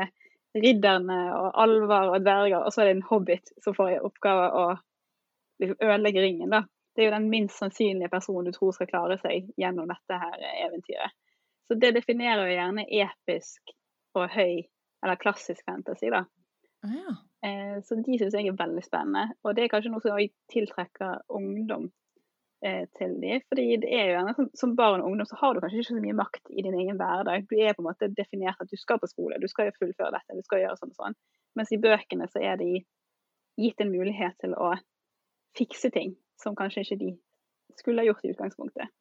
[0.61, 4.51] ridderne og alver og dverger, og så er det en hobbit som får i oppgave
[4.51, 4.67] å
[5.63, 6.51] liksom, ødelegge ringen.
[6.53, 6.65] da.
[6.95, 10.47] Det er jo den minst sannsynlige personen du tror skal klare seg gjennom dette her
[10.67, 11.15] eventyret.
[11.71, 13.75] Så det definerer jo gjerne episk
[14.19, 14.67] og høy,
[15.05, 16.25] eller klassisk fantasy, da.
[16.85, 17.15] ah, ja.
[17.47, 19.35] Eh, så de syns jeg er veldig spennende.
[19.45, 21.89] Og det er kanskje noe som også tiltrekker ungdom
[22.67, 23.39] eh, til de.
[23.49, 26.05] Fordi det er jo gjerne som, barn og ungdom så har du kanskje ikke så
[26.05, 27.49] mye makt i din egen hverdag.
[27.49, 30.13] Du er på en måte definert at du skal på skole, du skal jo fullføre
[30.17, 31.19] dette, du skal gjøre sånn og sånn.
[31.59, 32.85] Mens i bøkene så er de
[33.61, 34.75] gitt en mulighet til å
[35.59, 37.11] fikse ting som kanskje ikke de
[37.79, 38.93] skulle ha gjort i utgangspunktet.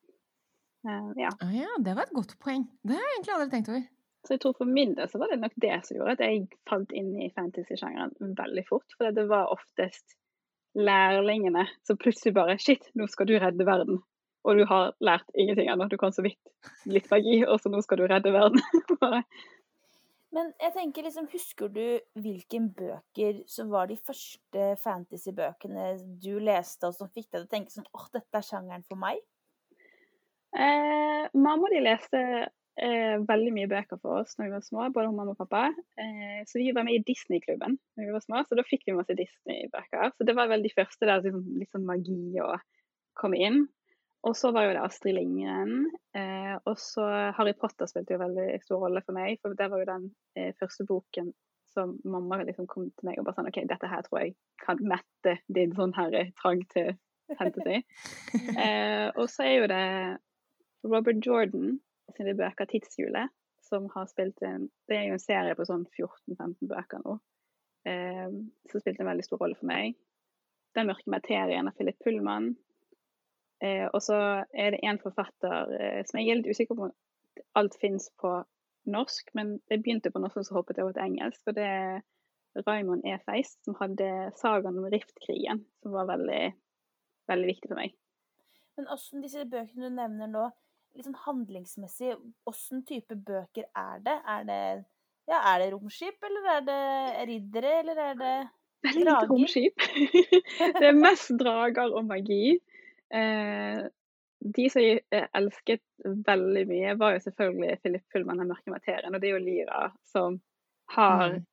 [0.88, 1.30] Uh, ja.
[1.52, 2.63] Ja, det var et godt poeng.
[2.88, 3.88] Det har jeg egentlig aldri tenkt over.
[4.27, 6.47] Så jeg tror for min del så var det nok det som gjorde at jeg
[6.69, 8.97] falt inn i fantasy-sjangeren veldig fort.
[8.97, 10.17] For det var oftest
[10.77, 14.01] lærlingene som plutselig bare Shit, nå skal du redde verden.
[14.47, 15.88] Og du har lært ingenting ennå.
[15.91, 16.39] Du kan så vidt
[16.88, 18.62] litt magi, og så nå skal du redde verden.
[20.36, 21.84] Men jeg tenker liksom, husker du
[22.21, 25.89] hvilke bøker som var de første fantasy-bøkene
[26.21, 29.01] du leste, og som fikk deg til å tenke sånn åh, dette er sjangeren for
[29.01, 29.23] meg?
[30.53, 32.21] Eh, mamma de leste
[32.83, 35.69] eh, veldig mye bøker for oss når vi var små, både hun mamma og pappa.
[35.99, 38.95] Eh, så vi var med i Disney-klubben når vi var små, så da fikk vi
[38.97, 40.13] masse Disney-bøker.
[40.15, 42.53] Så det var vel de første der liksom, sånn magi å
[43.19, 43.65] komme inn.
[44.27, 45.85] Og så var jo det Astrid Lindgren.
[46.17, 47.05] Eh, og så
[47.37, 50.51] Harry Potter spilte jo veldig stor rolle for meg, for det var jo den eh,
[50.59, 51.31] første boken
[51.69, 54.79] som mamma liksom kom til meg og bare sånn OK, dette her tror jeg kan
[54.81, 56.95] mette din sånn her trang til
[57.37, 57.83] fantasy.
[58.59, 59.85] Eh, og så er jo det
[60.89, 61.77] Robert Jordan
[62.17, 63.33] sine bøker 'Tidshjulet',
[63.69, 67.19] som har spilt en Det er jo en serie på sånn 14-15 bøker nå,
[67.85, 68.29] eh,
[68.71, 69.95] som spilte en veldig stor rolle for meg.
[70.75, 72.55] 'Den mørke materien' av Philip Pullman.
[73.61, 76.95] Eh, og så er det en forfatter eh, som jeg er litt usikker på om
[77.59, 78.31] alt fins på
[78.89, 81.41] norsk, men det begynte på norsk, og så hoppet jeg over til engelsk.
[81.47, 82.01] Og det er
[82.67, 83.17] Raymond E.
[83.25, 84.07] Feist, som hadde
[84.39, 86.53] sagaen om Riftkrigen, som var veldig,
[87.29, 87.95] veldig viktig for meg.
[88.79, 90.47] Men åssen disse bøkene du nevner nå,
[90.99, 92.15] liksom handlingsmessig,
[92.49, 94.15] åssen type bøker er det?
[94.35, 94.63] Er det,
[95.29, 96.81] ja, er det romskip, eller er det
[97.29, 98.33] riddere, eller er det
[98.85, 99.31] veldig lite Drager.
[99.33, 99.88] romskip.
[100.79, 102.57] det er mest drager og magi.
[103.13, 103.85] Eh,
[104.39, 109.15] de som jeg eh, elsket veldig mye, var jo selvfølgelig Philip Pullman av Mørke materien.
[109.15, 110.41] Og det er jo Lyra som
[110.95, 111.45] har Mm.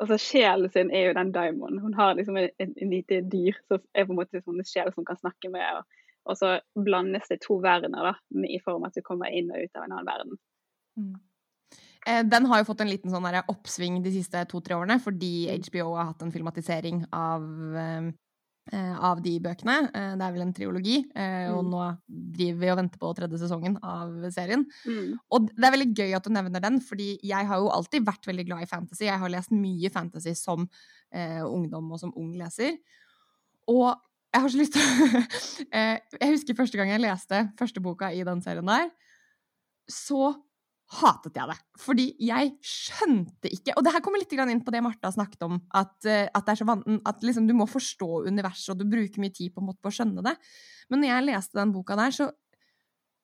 [0.00, 1.78] Altså Sjelen sin er jo den daimonen.
[1.78, 4.64] Hun har liksom et, et, et lite dyr som er på en måte sånn en
[4.64, 5.76] sjel som kan snakke med.
[5.76, 8.14] Og, og så blandes det to verdener da,
[8.46, 10.40] i form av at du kommer inn og ut av en annen verden.
[12.06, 15.94] Eh, Den har jo fått en liten sånn oppsving de siste to-tre årene, fordi HBO
[15.96, 17.44] har hatt en filmatisering av,
[17.76, 18.10] eh,
[18.72, 19.90] eh, av de bøkene.
[19.92, 20.98] Det er vel en triologi,
[21.50, 21.70] og Mm.
[21.70, 24.64] nå driver vi og venter på tredje sesongen av serien.
[24.86, 25.18] Mm.
[25.32, 28.26] Og det er veldig gøy at du nevner den, fordi jeg har jo alltid vært
[28.26, 29.04] veldig glad i fantasy.
[29.04, 30.68] Jeg har lest mye fantasy som
[31.12, 32.78] eh, ungdom og som ung leser.
[33.68, 33.96] Og
[34.30, 34.84] jeg har så lyst til
[35.76, 38.90] eh, Jeg husker første gang jeg leste første boka i den serien der,
[39.90, 40.34] så
[41.00, 41.56] hatet jeg det.
[41.78, 45.60] Fordi jeg skjønte ikke Og det her kommer litt inn på det Martha snakket om,
[45.74, 48.90] at, eh, at, det er så van at liksom, du må forstå universet, og du
[48.90, 50.36] bruker mye tid på, på å skjønne det.
[50.90, 52.30] Men når jeg leste den boka der, så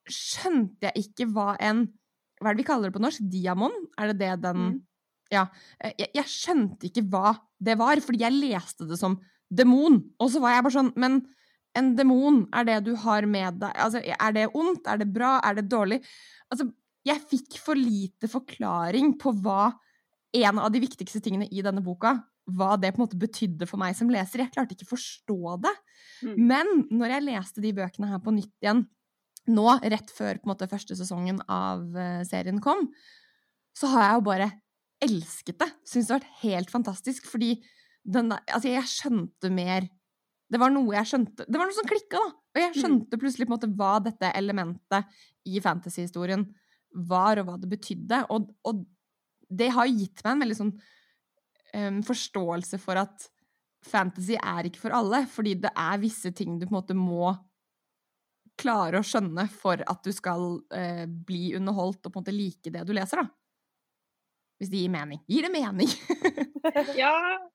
[0.07, 1.89] skjønte jeg ikke hva en
[2.37, 3.23] Hva er det vi kaller det på norsk?
[3.33, 3.77] Diamond?
[3.97, 4.83] Er det det den Mm.
[5.33, 5.49] Ja.
[5.83, 9.17] Eh, Jeg, jeg skjønte ikke hva det var, fordi jeg leste det som
[9.51, 10.01] demon.
[10.23, 11.21] Og så var jeg bare sånn Men
[11.77, 14.89] en demon er det du har med deg Altså, er det ondt?
[14.89, 15.37] Er det bra?
[15.45, 16.01] Er det dårlig?
[16.51, 16.71] Altså,
[17.07, 19.71] jeg fikk for lite forklaring på hva
[20.37, 22.17] en av de viktigste tingene i denne boka
[22.55, 24.45] hva det på en måte betydde for meg som leser.
[24.45, 25.73] Jeg klarte ikke å forstå det.
[26.23, 26.37] Mm.
[26.47, 28.85] Men når jeg leste de bøkene her på nytt igjen,
[29.51, 32.87] nå rett før måte første sesongen av eh, serien kom,
[33.77, 34.51] så har jeg jo bare
[35.07, 35.71] elsket det.
[35.87, 37.57] Syns det har vært helt fantastisk, fordi
[38.07, 39.87] den der Altså, jeg skjønte mer
[40.53, 42.35] Det var noe jeg skjønte Det var noe som klikka, da!
[42.57, 42.77] Og jeg Mm.
[42.81, 45.17] skjønte plutselig på en måte hva dette elementet
[45.47, 46.47] i fantasyhistorien
[47.11, 48.23] var, og hva det betydde.
[48.33, 48.87] Og, og
[49.53, 50.71] det har gitt meg en veldig sånn
[51.77, 53.27] um, forståelse for at
[53.85, 57.35] fantasy er ikke for alle, fordi det er visse ting du på en måte må
[58.57, 62.73] klare å skjønne for at du skal uh, bli underholdt og på en måte like
[62.73, 63.29] det du leser, da.
[64.59, 65.21] Hvis det gir mening.
[65.29, 65.91] Gir det mening?
[66.99, 67.13] Ja,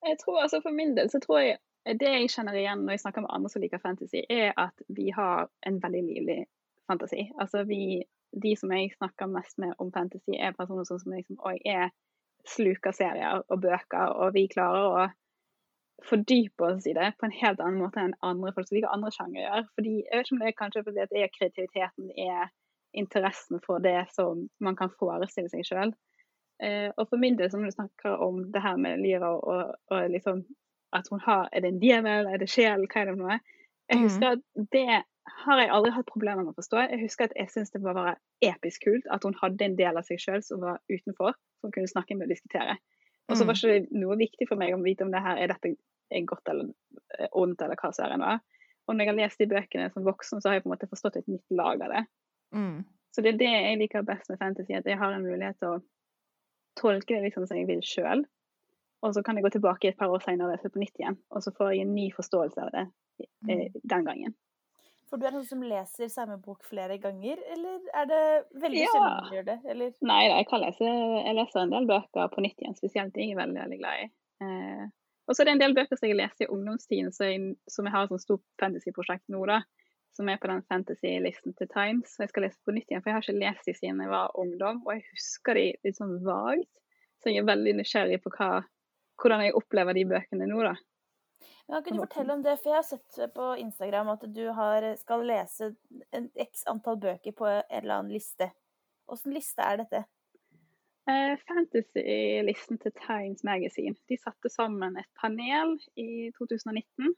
[0.07, 1.57] jeg tror altså for min del så tror jeg
[1.99, 5.09] det jeg kjenner igjen når jeg snakker med andre som liker fantasy, er at vi
[5.11, 6.37] har en veldig livlig
[6.87, 7.25] fantasi.
[7.41, 8.03] Altså vi,
[8.43, 11.89] de som jeg snakker mest med om fantasy, er personer som liksom, oi, er
[12.47, 15.09] sluker serier og bøker, og vi klarer å
[16.07, 19.11] fordype oss i det på en helt annen måte enn andre folk som liker andre
[19.13, 19.67] sjangere gjør.
[19.77, 22.47] Fordi, jeg vet ikke om det er kanskje fordi det er kreativiteten, det er
[23.01, 25.93] interessen for det som man kan forestille seg sjøl.
[26.62, 30.10] Eh, og for min del, som du snakker om det her med Lyra og, og
[30.13, 30.43] liksom
[30.93, 33.39] at hun har Er det en djevel, er det sjel, hva er det for noe?
[33.89, 34.04] Jeg Mhm.
[34.04, 35.04] husker at det
[35.45, 36.89] har jeg aldri hatt problemer med å forstå.
[36.91, 39.97] Jeg husker at jeg syns det var bare episk kult at hun hadde en del
[39.97, 42.78] av seg sjøl som var utenfor, som hun kunne snakke med og diskutere.
[43.30, 45.47] Og så var det ikke noe viktig for meg å vite om det her er
[45.47, 45.76] dette
[46.12, 46.74] er godt eller
[47.19, 48.39] eh, ondt, eller hva som er nå.
[48.88, 50.89] Og når jeg har lest de bøkene som voksen, så har jeg på en måte
[50.91, 52.06] forstått et nytt lag av det.
[52.54, 52.84] Mm.
[53.15, 55.67] Så det er det jeg liker best med fantasy, at jeg har en mulighet til
[55.78, 55.82] å
[56.79, 58.23] tolke det liksom som jeg vil sjøl.
[59.01, 61.17] Og så kan jeg gå tilbake et par år senere og lese på nytt igjen,
[61.34, 62.84] og så får jeg en ny forståelse av det
[63.49, 64.36] eh, den gangen.
[65.10, 68.21] For du er noen som leser samme bok flere ganger, eller er det
[68.62, 68.91] veldig Ja.
[68.93, 69.57] sjelden du gjør det?
[69.73, 69.89] Eller?
[70.07, 73.34] Nei da, jeg kan lese Jeg leser en del bøker på nytt igjen, spesielt ting
[73.34, 74.07] jeg er veldig, veldig glad i.
[74.45, 74.86] Eh,
[75.27, 77.89] og så er det en del bøker som jeg leste i ungdomstiden, så jeg, som
[77.89, 79.60] jeg har et sånt stort fantasyprosjekt nå, da.
[80.12, 82.17] Som er på den fantasy-listen til Times.
[82.17, 84.12] Og jeg skal lese på nytt igjen, for jeg har ikke lest de siden jeg
[84.12, 84.82] var ungdom.
[84.86, 86.71] Og jeg husker de litt sånn vagt.
[87.21, 88.50] Så jeg er veldig nysgjerrig på hva,
[89.21, 90.76] hvordan jeg opplever de bøkene nå, da.
[91.71, 92.58] Ja, kan du fortelle om det?
[92.60, 95.71] For jeg har sett på Instagram at du har, skal lese
[96.12, 98.50] en x antall bøker på en eller annen liste.
[99.12, 100.04] Åssen liste er dette?
[101.10, 103.95] Eh, Fantasy-listen til Times Magazine.
[104.10, 107.15] De satte sammen et panel i 2019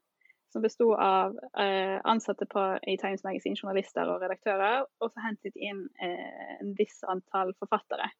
[0.54, 5.58] som besto av eh, ansatte på, i Times Magazine, journalister og redaktører, og så hentet
[5.58, 8.12] inn eh, en viss antall forfattere,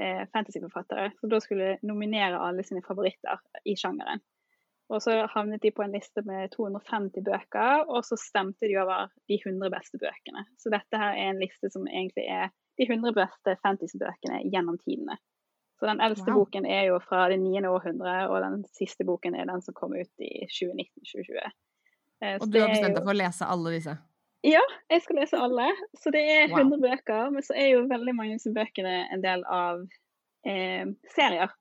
[0.00, 4.22] eh, fantasyforfattere, som da skulle nominere alle sine favoritter i sjangeren.
[4.92, 9.10] Og så havnet de på en liste med 250 bøker, og så stemte de over
[9.30, 10.44] de 100 beste bøkene.
[10.60, 15.16] Så dette her er en liste som egentlig er de 100 beste fantasybøkene gjennom tidene.
[15.80, 16.44] Så den eldste Wow.
[16.44, 17.64] boken er jo fra det 9.
[17.66, 21.50] århundre, og den siste boken er den som kom ut i 2019-2020.
[22.22, 23.96] Eh, Og du har bestemt deg for å lese alle disse?
[24.46, 25.68] Ja, jeg skal lese alle.
[26.02, 26.62] Så det er Wow.
[26.64, 29.82] 100 bøker, men så er jo veldig mange av bøkene en del av
[30.46, 31.52] eh, serier.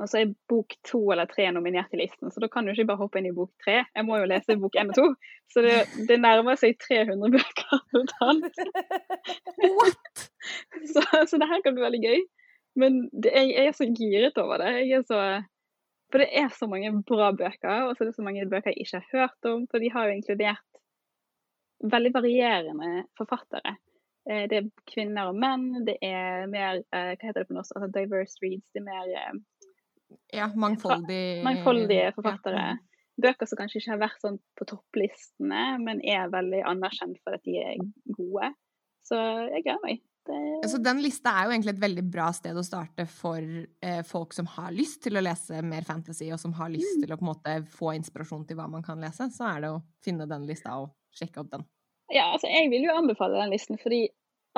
[0.00, 2.86] Og så er bok to eller tre nominert i listen, så da kan du ikke
[2.92, 3.80] bare hoppe inn i bok tre.
[3.96, 5.06] Jeg må jo lese bok én og to.
[5.52, 8.60] Så det, det nærmer seg 300 bøker totalt.
[9.58, 10.28] What?!
[10.92, 12.20] Så, så det her kan bli veldig gøy.
[12.80, 14.70] Men det, jeg, jeg er så giret over det.
[14.86, 15.18] Jeg er så
[16.10, 18.86] For det er så mange bra bøker, og så er det så mange bøker jeg
[18.86, 19.66] ikke har hørt om.
[19.70, 20.80] For de har jo inkludert
[21.92, 23.76] veldig varierende forfattere.
[24.28, 27.72] Eh, det er kvinner og menn, det er mer eh, Hva heter det på norsk?
[27.76, 28.68] Altså diverse reads.
[28.74, 29.40] Det er mer eh,
[30.36, 32.66] Ja, mangfoldig mangfoldige forfattere.
[32.74, 32.76] Ja.
[33.20, 37.44] Bøker som kanskje ikke har vært sånn på topplistene, men er veldig anerkjent for at
[37.44, 37.80] de er
[38.16, 38.52] gode.
[39.04, 39.18] Så
[39.50, 40.00] jeg gleder meg.
[40.70, 44.34] Så den lista er jo egentlig et veldig bra sted å starte for eh, folk
[44.36, 47.24] som har lyst til å lese mer fantasy, og som har lyst til å på
[47.24, 49.30] en måte få inspirasjon til hva man kan lese.
[49.34, 51.66] Så er det å finne den lista og sjekke opp den.
[52.10, 54.08] Ja, altså jeg vil jo anbefale den listen, fordi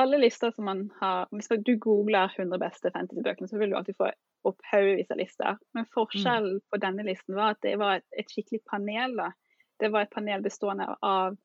[0.00, 3.98] alle lister som man har Hvis du googler 100 beste fantasybøkene, så vil du alltid
[3.98, 4.10] få
[4.48, 5.58] opp haugevis av lister.
[5.76, 9.16] Men forskjellen på denne listen var at det var et, et skikkelig panel.
[9.20, 9.30] da.
[9.78, 11.36] Det var et panel bestående av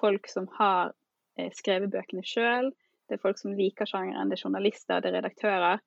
[0.00, 0.92] folk som har
[1.38, 2.72] eh, skrevet bøkene sjøl.
[3.08, 5.80] Det er folk som liker sjangeren, det er journalister, det er redaktører.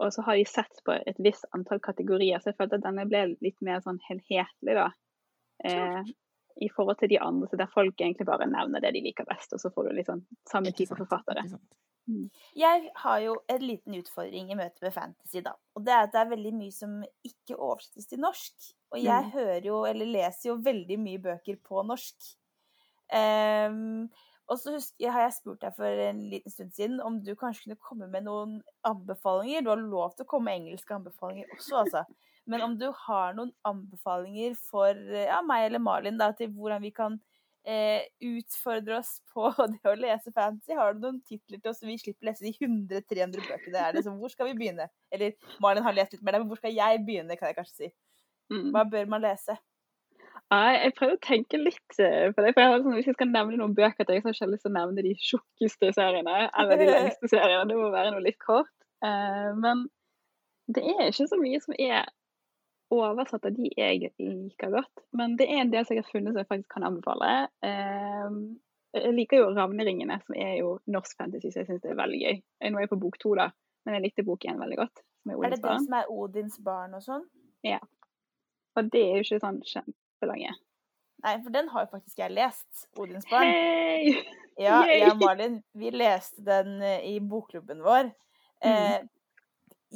[0.00, 3.04] Og så har de sett på et visst antall kategorier, så jeg følte at denne
[3.10, 4.88] ble litt mer sånn helhetlig, da.
[5.64, 6.02] Eh,
[6.60, 9.52] I forhold til de andre, så der folk egentlig bare nevner det de liker best,
[9.52, 11.44] og så får du litt sånn samme type forfattere.
[11.44, 11.60] ikke.
[12.56, 15.52] Jeg har jo en liten utfordring i møte med fantasy, da.
[15.76, 18.72] Og det er at det er veldig mye som ikke oversettes til norsk.
[18.92, 19.30] Og jeg Mm.
[19.30, 22.34] hører jo, eller leser jo veldig mye bøker på norsk.
[23.12, 24.08] Ehm,
[24.50, 27.84] og så har jeg spurt deg for en liten stund siden om du kanskje kunne
[27.86, 28.56] komme med noen
[28.88, 29.62] anbefalinger.
[29.62, 32.02] Du har lov til å komme med engelske anbefalinger også, altså.
[32.50, 36.90] Men om du har noen anbefalinger for ja, meg eller Malin da, til hvordan vi
[36.96, 37.20] kan
[37.62, 40.74] eh, utfordre oss på det å lese fantasy?
[40.74, 43.74] Har du noen titler til oss så vi slipper å lese de 100-300 bøkene?
[43.76, 44.90] Det er liksom, hvor skal vi begynne?
[45.14, 47.92] Eller Malin har lest litt mer, men hvor skal jeg begynne, kan jeg kanskje si.
[48.50, 48.72] Mm.
[48.74, 49.54] Hva bør man lese?
[50.50, 52.52] Nei, jeg prøvde å tenke litt eh, på det.
[52.56, 54.64] for jeg sånn, Hvis jeg skal nevne noen bøker, til, så har jeg ikke lyst
[54.66, 57.68] til å nevne de tjukkeste seriene eller de lengste seriene.
[57.70, 58.72] Det må være noe litt kort.
[59.06, 59.84] Eh, men
[60.70, 62.10] det er ikke så mye som er
[62.90, 65.04] oversatt av de jeg liker godt.
[65.14, 67.30] Men det er en del som jeg har funnet som jeg faktisk kan anbefale.
[67.66, 68.34] Eh,
[68.98, 72.20] jeg liker jo 'Ravneringene', som er jo norsk fantasy, så jeg syns det er veldig
[72.24, 72.42] gøy.
[72.42, 73.52] Jeg Nå er jeg på bok to, da,
[73.86, 75.06] men jeg likte bok én veldig godt.
[75.30, 77.22] Er Er det den som er Odins barn og sånn?
[77.62, 77.78] Ja.
[78.74, 79.62] Og det er jo ikke sånn
[80.20, 80.52] kjempelange.
[81.24, 82.86] Nei, for den har jo faktisk jeg lest.
[82.98, 83.44] Odins barn.
[83.46, 84.14] Hey!
[84.60, 88.10] Ja, jeg og Malin, vi leste den eh, i bokklubben vår.
[88.64, 88.70] Mm.
[88.70, 89.00] Eh,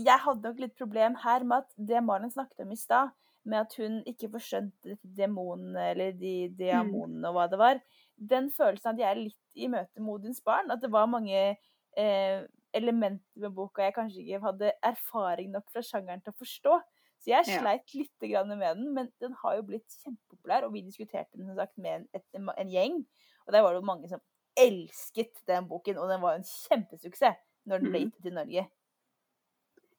[0.04, 3.12] jeg hadde nok litt problem her med at det Malin snakket om i stad,
[3.44, 6.56] med at hun ikke forskjønte demonene eller de Mm.
[6.56, 7.80] diamonene og hva det var,
[8.16, 10.70] den følelsen hadde jeg litt i møte med Odins barn.
[10.70, 11.56] At det var mange
[11.96, 16.80] eh, elementer med boka jeg kanskje ikke hadde erfaring nok fra sjangeren til å forstå.
[17.24, 17.60] Så jeg Ja.
[17.62, 21.54] sleit litt grann med den, men den har jo blitt kjempepopulær, og vi diskuterte den
[21.56, 22.98] sagt med en, et, en gjeng.
[23.46, 24.20] Og der var det jo mange som
[24.60, 28.10] elsket den boken, og den var jo en kjempesuksess når den ble Mhm.
[28.12, 28.66] gitt til Norge.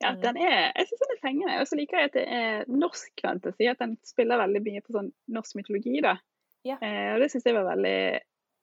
[0.02, 0.22] Ja, Mm.
[0.22, 1.60] den er, jeg syns den er fengende.
[1.62, 3.64] Og så liker jeg at det er norsk fantasy.
[3.70, 6.02] At den spiller veldig mye på sånn norsk mytologi.
[6.02, 6.18] da.
[6.66, 6.78] Ja.
[6.82, 8.20] Eh, og det syns jeg var veldig,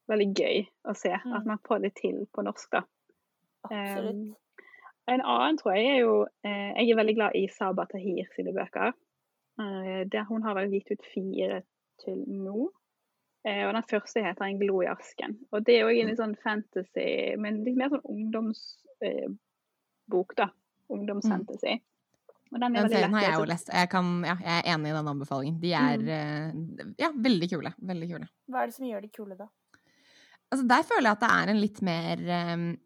[0.08, 1.08] veldig gøy å se.
[1.24, 1.36] Mm.
[1.36, 2.70] At man får det til på norsk.
[2.70, 2.82] da.
[3.64, 4.14] Absolutt.
[4.14, 4.36] Um,
[5.10, 6.12] En annen tror jeg er jo
[6.46, 8.92] eh, Jeg er veldig glad i Saba Tahir sine bøker.
[9.60, 11.62] Eh, der hun har vel gitt ut fire
[12.04, 12.68] til nå.
[13.44, 15.36] Eh, og den første heter 'En glo i asken'.
[15.52, 20.48] Og det er òg en litt sånn fantasy, men litt mer sånn ungdomsbok, eh, da.
[20.90, 21.80] Ungdomsfantasy.
[22.52, 23.68] Og den Den serien har jeg jo lest.
[23.68, 23.72] lest.
[23.72, 25.60] Jeg, kan, ja, jeg er enig i den anbefalingen.
[25.60, 26.08] De er Mm.
[26.78, 27.74] eh, ja, veldig kule.
[27.82, 28.28] Veldig kule.
[28.50, 29.46] Hva er det som gjør de kule, da?
[30.52, 32.76] Altså, der føler jeg at det er en litt mer eh,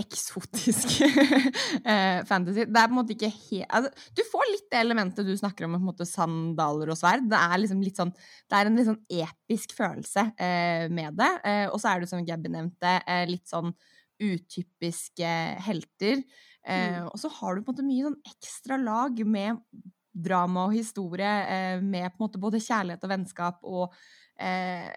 [0.00, 0.96] eksotisk
[1.92, 2.64] eh, fantasy.
[2.66, 5.66] Det er på en måte ikke helt altså, Du får litt det elementet du snakker
[5.66, 7.28] om, med på en måte sandaler og sverd.
[7.30, 11.30] Det er liksom sånn Det er en litt sånn episk følelse eh, med det.
[11.44, 13.72] Eh, og så er det, som Gabby nevnte, eh, litt sånn
[14.20, 15.30] utypiske
[15.64, 16.20] helter.
[16.68, 19.62] Eh, og så har du på en måte mye sånn ekstra lag med
[20.10, 23.94] drama og historie, eh, med på en måte både kjærlighet og vennskap og
[24.40, 24.90] eh,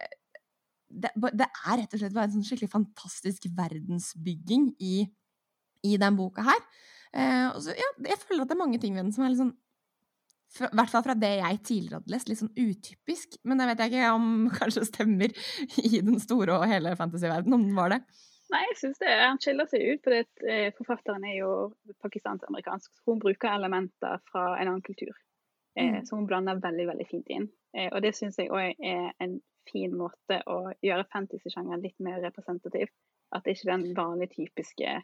[0.94, 4.96] det, det er rett og slett bare en sånn skikkelig fantastisk verdensbygging i,
[5.90, 6.62] i den boka her.
[7.14, 9.42] Eh, så, ja, jeg føler at det er mange ting ved den som er litt
[9.44, 9.54] sånn
[10.64, 13.40] I hvert fall fra det jeg tidligere hadde lest, litt sånn utypisk.
[13.44, 15.34] Men det vet jeg ikke om kanskje stemmer
[15.82, 18.04] i den store og hele fantasyverdenen, om den var det.
[18.54, 19.12] Nei, jeg synes det.
[19.18, 20.20] Han skiller seg ut fordi
[20.52, 21.52] eh, forfatteren er jo
[22.06, 22.92] pakistansk-amerikansk.
[23.10, 25.14] Hun bruker elementer fra en annen kultur.
[25.14, 25.22] Eh,
[25.74, 26.06] Mm.
[26.06, 27.48] Så hun blander veldig veldig fint inn.
[27.74, 29.40] Eh, og det syns jeg òg er en
[29.72, 32.90] fin måte å gjøre fantasy-sjangeren litt mer representativ.
[33.34, 35.04] At det ikke er den vanlige, typiske eh,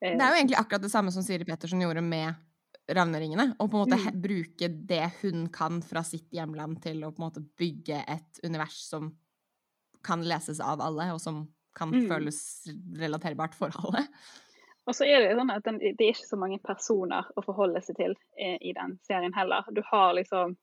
[0.00, 2.34] Det er jo egentlig akkurat det samme som Siri Pettersen gjorde med
[2.92, 3.54] Ravneringene.
[3.60, 4.20] Og på en måte Mm.
[4.22, 8.80] bruke det hun kan fra sitt hjemland til å på en måte bygge et univers
[8.88, 9.12] som
[10.02, 12.08] kan leses av alle, og som kan Mm.
[12.08, 12.66] føles
[12.98, 14.08] relaterbart for alle.
[14.86, 17.80] Og så er det sånn at den, det er ikke så mange personer å forholde
[17.80, 19.62] seg til i, i den serien heller.
[19.72, 20.56] Du har liksom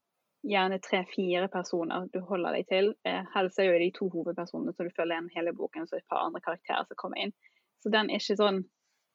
[0.48, 2.92] gjerne tre-fire personer du holder deg til.
[3.08, 6.08] Eh, helse er jo de to hovedpersonene som du følger igjen hele boken, så et
[6.12, 7.34] par andre karakterer som kommer inn.
[7.84, 8.64] Så den er ikke sånn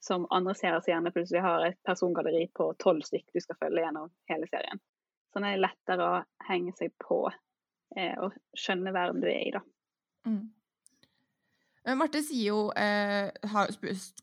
[0.04, 3.86] som andre serier som gjerne plutselig har et persongalleri på tolv stykk du skal følge
[3.86, 4.82] gjennom hele serien.
[5.32, 6.18] Så den er lettere å
[6.48, 7.22] henge seg på
[7.96, 9.64] eh, og skjønne verden du er i, da.
[10.28, 10.44] Mm.
[11.92, 13.72] Marte sier jo, eh, har,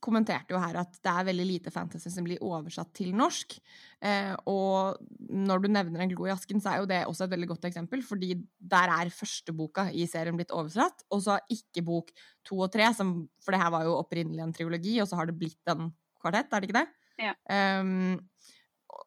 [0.01, 3.53] kommenterte jo her at det er veldig lite fantasy som blir oversatt til norsk.
[4.01, 4.97] Eh, og
[5.29, 7.69] når du nevner En glo i asken, så er jo det også et veldig godt
[7.69, 12.09] eksempel, fordi der er første boka i serien blitt oversatt, og så har ikke bok
[12.49, 15.29] to og tre, som, for det her var jo opprinnelig en triologi, og så har
[15.29, 16.87] det blitt en kvartett, er det ikke det?
[17.21, 17.37] Ja.
[17.81, 18.17] Um,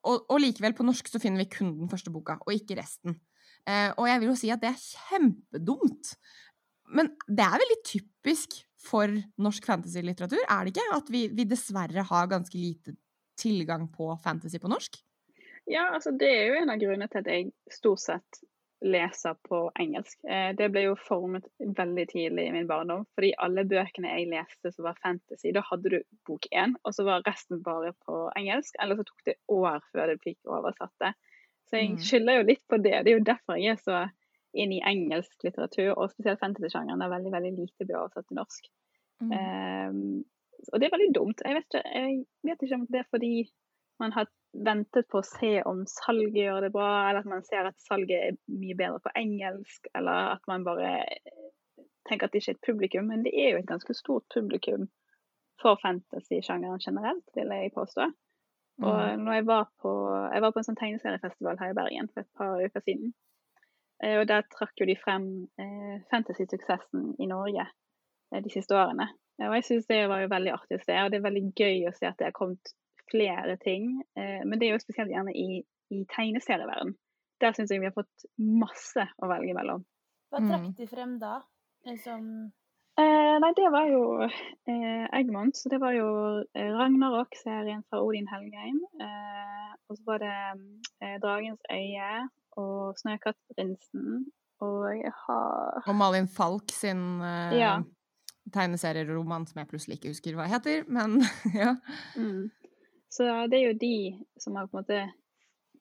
[0.04, 3.18] og, og, likevel, på norsk så finner vi kun den første boka, og ikke resten.
[3.64, 6.14] Eh, og jeg vil jo si at det er kjempedumt.
[6.94, 10.86] Men det er veldig typisk for norsk fantasy-litteratur, er det ikke?
[10.98, 12.96] At vi, vi, dessverre har ganske lite
[13.40, 14.98] tilgang på fantasy på norsk?
[15.70, 18.44] Ja, altså det er jo en av grunnene til at jeg stort sett
[18.84, 20.18] leser på engelsk.
[20.28, 23.06] Eh, det ble jo formet veldig tidlig i min barndom.
[23.16, 27.06] Fordi alle bøkene jeg leste som var fantasy, da hadde du bok én, og så
[27.08, 28.76] var resten bare på engelsk.
[28.82, 31.14] Eller så tok det år før du fikk oversatt det.
[31.70, 32.02] Så jeg mm.
[32.04, 32.98] skylder jo litt på det.
[33.06, 34.02] Det er jo derfor jeg er så
[34.54, 38.70] inn i engelsk litteratur, og spesielt fantasy-sjangeren er veldig veldig lite blir oversatt til norsk.
[39.22, 39.34] Mm.
[39.34, 40.24] Um,
[40.72, 41.44] og det er veldig dumt.
[41.44, 42.16] Jeg vet, ikke, jeg
[42.48, 43.34] vet ikke om det er fordi
[44.02, 44.28] man har
[44.66, 48.28] ventet på å se om salget gjør det bra, eller at man ser at salget
[48.30, 50.92] er mye bedre på engelsk, eller at man bare
[52.08, 53.08] tenker at det ikke er et publikum.
[53.10, 54.88] Men det er jo et ganske stort publikum
[55.62, 58.10] for fantasy-sjangeren generelt, vil jeg påstå.
[58.82, 59.22] Og mm.
[59.22, 59.92] når jeg var på,
[60.34, 63.14] jeg var på en sånn tegneseriefestival her i Bergen for et par uker siden,
[64.02, 65.26] og der trakk jo de frem
[65.60, 69.06] eh, fantasy-suksessen i Norge eh, de siste årene.
[69.42, 71.88] Og jeg syns det var jo veldig artig å se, og det er veldig gøy
[71.88, 72.74] å se at det har kommet
[73.10, 73.96] flere ting.
[74.14, 75.58] Men det er jo spesielt gjerne i,
[75.90, 76.92] i tegneserieverden.
[77.42, 79.82] Der syns jeg vi har fått masse å velge mellom.
[80.30, 81.40] Hva trakk de frem da?
[82.04, 82.28] Som
[82.94, 85.56] Eh, nei, det var jo eh, Eggmont.
[85.58, 86.06] Så det var jo
[86.54, 88.78] Ragnarok-serien fra Odin Helgheim.
[89.02, 90.36] Eh, og så var det
[91.02, 92.10] eh, Dragens øye
[92.60, 94.24] og Snøkattprinsen.
[94.64, 97.74] Og jeg har Og Malin Falk sin uh, ja.
[98.54, 101.18] tegneserieroman som jeg plutselig ikke husker hva heter, men
[101.60, 101.74] ja.
[102.16, 102.48] Mm.
[103.12, 103.98] Så det er jo de
[104.42, 105.02] som har på en måte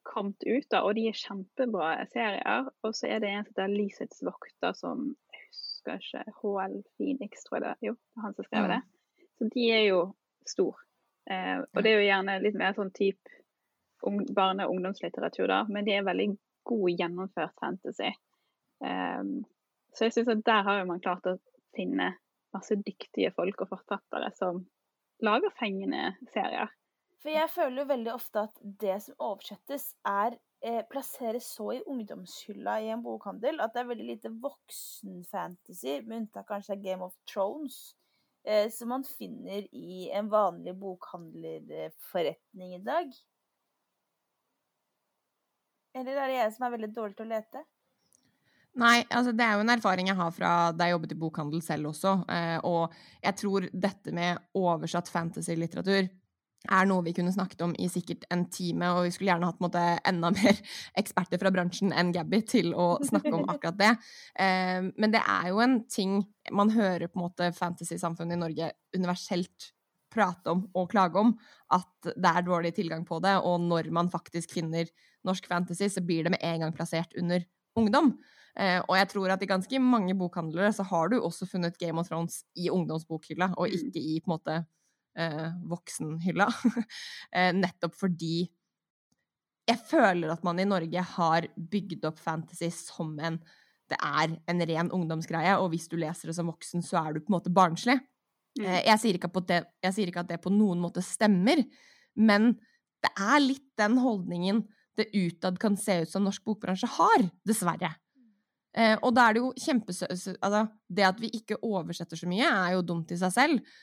[0.04, 2.68] kommet ut, da, og de er kjempebra serier.
[2.84, 7.46] Og så er det en som heter Lisets vokter, som jeg husker ikke HL Phoenix,
[7.46, 8.74] tror jeg det Jo, han som skrev mm.
[8.74, 9.24] det.
[9.38, 10.02] Så de er jo
[10.46, 10.82] stor.
[11.30, 13.40] Eh, og det er jo gjerne litt mer sånn type
[14.36, 16.34] barne- og ungdomslitteratur, da, men de er veldig
[16.64, 18.12] god gjennomført fantasy.
[18.84, 19.42] Um,
[19.94, 21.38] så jeg syns at der har man klart å
[21.76, 22.12] finne
[22.54, 24.64] masse dyktige folk og forfattere som
[25.24, 26.70] lager fengende serier.
[27.24, 31.84] For jeg føler jo veldig ofte at det som oversettes, er eh, plasseres så i
[31.88, 37.06] ungdomshylla i en bokhandel at det er veldig lite voksenfantasy, med unntak kanskje av Game
[37.06, 37.78] of Thrones,
[38.44, 43.16] eh, som man finner i en vanlig bokhandlerforretning i dag.
[45.94, 47.62] Eller er det jeg som er veldig dårlig til å lete?
[48.74, 51.62] Nei, altså det er jo en erfaring jeg har fra da jeg jobbet i bokhandel
[51.62, 52.16] selv også.
[52.26, 56.08] Eh, og jeg tror dette med oversatt fantasy-litteratur
[56.72, 59.62] er noe vi kunne snakket om i sikkert en time, og vi skulle gjerne hatt
[59.62, 60.58] måte, enda mer
[60.98, 63.92] eksperter fra bransjen enn Gabby til å snakke om akkurat det.
[64.40, 66.18] Eh, men det er jo en ting
[66.50, 69.70] man hører på en måte fantasy-samfunnet i Norge universelt
[70.14, 71.34] prate om og klage om,
[71.74, 74.88] at det er dårlig tilgang på det, og når man faktisk finner
[75.24, 77.44] norsk fantasy, så blir det med en gang plassert under
[77.78, 78.14] ungdom.
[78.54, 81.98] Eh, og jeg tror at i ganske mange bokhandlere så har du også funnet Game
[81.98, 83.88] of Thrones i ungdomsbokhylla, og mm.
[83.88, 84.58] ikke i på en måte
[85.18, 86.46] eh, voksenhylla.
[87.36, 88.46] eh, nettopp fordi
[89.64, 93.40] jeg føler at man i Norge har bygd opp fantasy som en
[93.92, 97.20] det er en ren ungdomsgreie, og hvis du leser det som voksen, så er du
[97.20, 97.98] på en måte barnslig.
[98.58, 98.66] Mm.
[98.66, 101.64] Eh, jeg sier, det, jeg sier ikke at det på noen måte stemmer,
[102.14, 102.54] men
[103.04, 104.64] det er litt den holdningen
[104.98, 107.90] det utad kan se ut som norsk bokbransje har, dessverre.
[108.74, 110.06] Eh, og da er det jo kjempesø...
[110.10, 113.74] Altså, det at vi ikke oversetter så mye, er jo dumt i seg selv.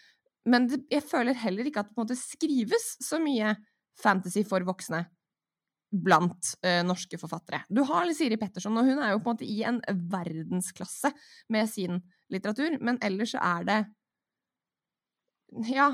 [0.48, 3.54] Men det, jeg føler heller ikke at det på en måte skrives så mye
[4.02, 5.04] fantasy for voksne
[5.92, 7.66] blant eh, norske forfattere.
[7.68, 11.12] Du har Siri Petterson, og hun er jo på en måte i en verdensklasse
[11.52, 12.00] med sin
[12.32, 13.80] litteratur, men ellers så er det
[15.68, 15.90] Ja,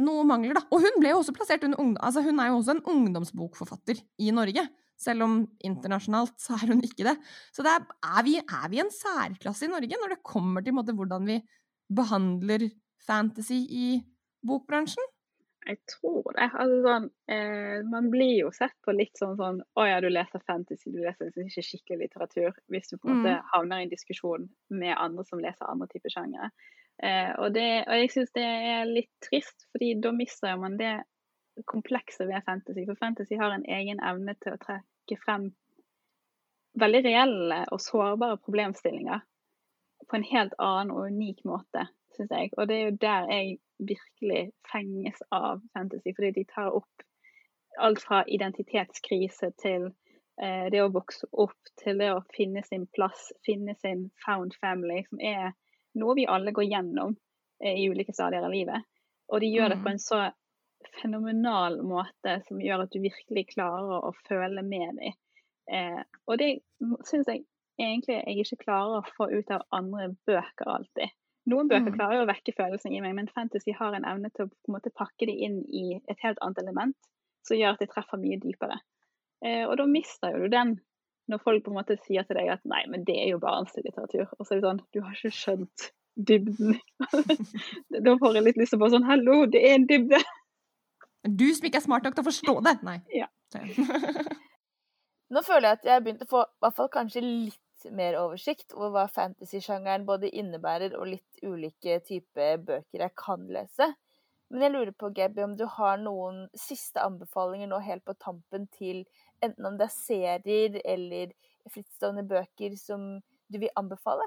[0.00, 0.62] noe mangler, da.
[0.72, 2.00] Og hun ble jo også plassert under ungdom...
[2.04, 4.66] Altså, hun er jo også en ungdomsbokforfatter i Norge.
[4.96, 5.34] Selv om
[5.64, 7.16] internasjonalt så er hun ikke det.
[7.52, 10.76] Så det er, er, vi, er vi en særklasse i Norge når det kommer til
[10.76, 11.40] måte, hvordan vi
[11.92, 12.70] behandler
[13.06, 13.88] fantasy i
[14.46, 15.04] bokbransjen?
[15.66, 16.46] Jeg tror det.
[16.54, 20.38] Altså sånn, eh, man blir jo sett på litt sånn sånn Å ja, du leser
[20.46, 22.54] fantasy, du leser liksom ikke skikkelig litteratur.
[22.70, 23.48] Hvis du på en måte Mm.
[23.52, 26.52] havner i en diskusjon med andre som leser andre typer sjangere.
[27.02, 30.94] Eh, og, det, og jeg syns det er litt trist, fordi da mister man det
[31.68, 32.84] komplekse ved fantasy.
[32.88, 35.50] For fantasy har en egen evne til å trekke frem
[36.76, 39.22] veldig reelle og sårbare problemstillinger
[40.06, 41.86] på en helt annen og unik måte,
[42.16, 42.52] syns jeg.
[42.56, 44.42] Og det er jo der jeg virkelig
[44.72, 47.06] fenges av fantasy, fordi de tar opp
[47.80, 49.90] alt fra identitetskrise til
[50.40, 55.02] eh, det å vokse opp, til det å finne sin plass, finne sin found family,
[55.08, 55.52] som er
[55.96, 57.16] noe vi alle går gjennom
[57.62, 58.84] eh, i ulike stadier av livet.
[59.32, 59.92] Og de gjør det på Mm.
[59.96, 60.18] en så
[61.02, 65.14] fenomenal måte som gjør at du virkelig klarer å føle med dem.
[65.72, 66.50] Eh, og det
[67.08, 67.44] syns jeg
[67.80, 71.10] egentlig jeg ikke klarer å få ut av andre bøker alltid.
[71.46, 71.96] Noen bøker Mm.
[71.98, 74.74] klarer å vekke følelsene i meg, men fantasy har en evne til å på en
[74.78, 76.96] måte pakke det inn i et helt annet element,
[77.46, 78.80] som gjør at det treffer mye dypere.
[79.44, 80.80] Eh, og da mister jo du den
[81.30, 84.26] når folk på en måte sier til deg at nei, men det er jo barnelitteratur.
[84.38, 86.78] Og så er det sånn, du har ikke skjønt dybden.
[88.06, 90.22] da får jeg litt lyst til å bare sånn, hallo, det er en dybde.
[91.26, 92.76] Du som ikke er smart nok til å forstå det!
[92.86, 92.98] Nei.
[93.14, 93.28] Ja.
[95.34, 98.16] Nå føler jeg at jeg har begynt å få i hvert fall kanskje litt mer
[98.20, 103.90] oversikt over hva fantasy-sjangeren både innebærer og litt ulike typer bøker jeg kan lese.
[104.54, 108.68] Men jeg lurer på, Gabby, om du har noen siste anbefalinger nå helt på tampen
[108.76, 109.02] til
[109.44, 111.32] enten om det er serier eller
[111.72, 113.16] frittstående bøker som
[113.52, 114.26] du vil anbefale?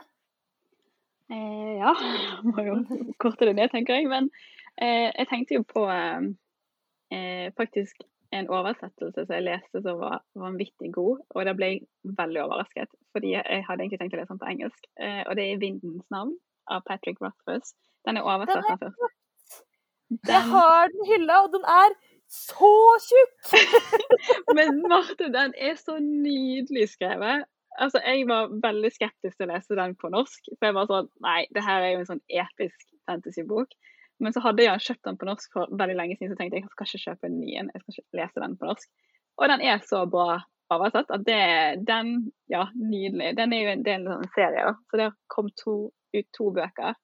[1.30, 1.93] Eh, ja,
[2.49, 2.78] må jo
[3.22, 4.10] korte det ned, tenker jeg.
[4.12, 4.30] Men
[4.82, 6.32] eh, jeg tenkte jo på eh,
[7.16, 8.01] eh, faktisk
[8.36, 11.86] en oversettelse som jeg leste som var vanvittig god, og da ble jeg
[12.18, 12.91] veldig overrasket.
[13.16, 14.91] Fordi jeg hadde egentlig tenkt å lese den på engelsk.
[15.01, 16.38] Eh, og det er 'Vindens navn'
[16.70, 17.74] av Patrick Rothfuss.
[18.05, 18.84] Den er oversatt Den er...
[18.86, 19.16] først.
[20.26, 21.95] Jeg har den hylla, og den er
[22.30, 22.73] så
[23.05, 23.53] tjukk!
[24.57, 27.47] men Marte, den er så nydelig skrevet.
[27.80, 30.51] Altså, Jeg var veldig skeptisk til å lese den på norsk.
[30.57, 33.73] For jeg var sånn Nei, det her er jo en sånn episk fantasybok.
[34.19, 36.65] Men så hadde jeg kjøpt den på norsk for veldig lenge siden, så tenkte jeg
[36.65, 37.69] jeg skal ikke kjøpe en ny en.
[37.73, 38.89] Jeg skal ikke lese den på norsk.
[39.39, 43.32] Og den er så bra oversatt at det Den, ja, nydelig.
[43.38, 44.75] Den er jo en del av en serie, da.
[44.91, 45.77] Så det kom to,
[46.17, 46.99] ut to bøker.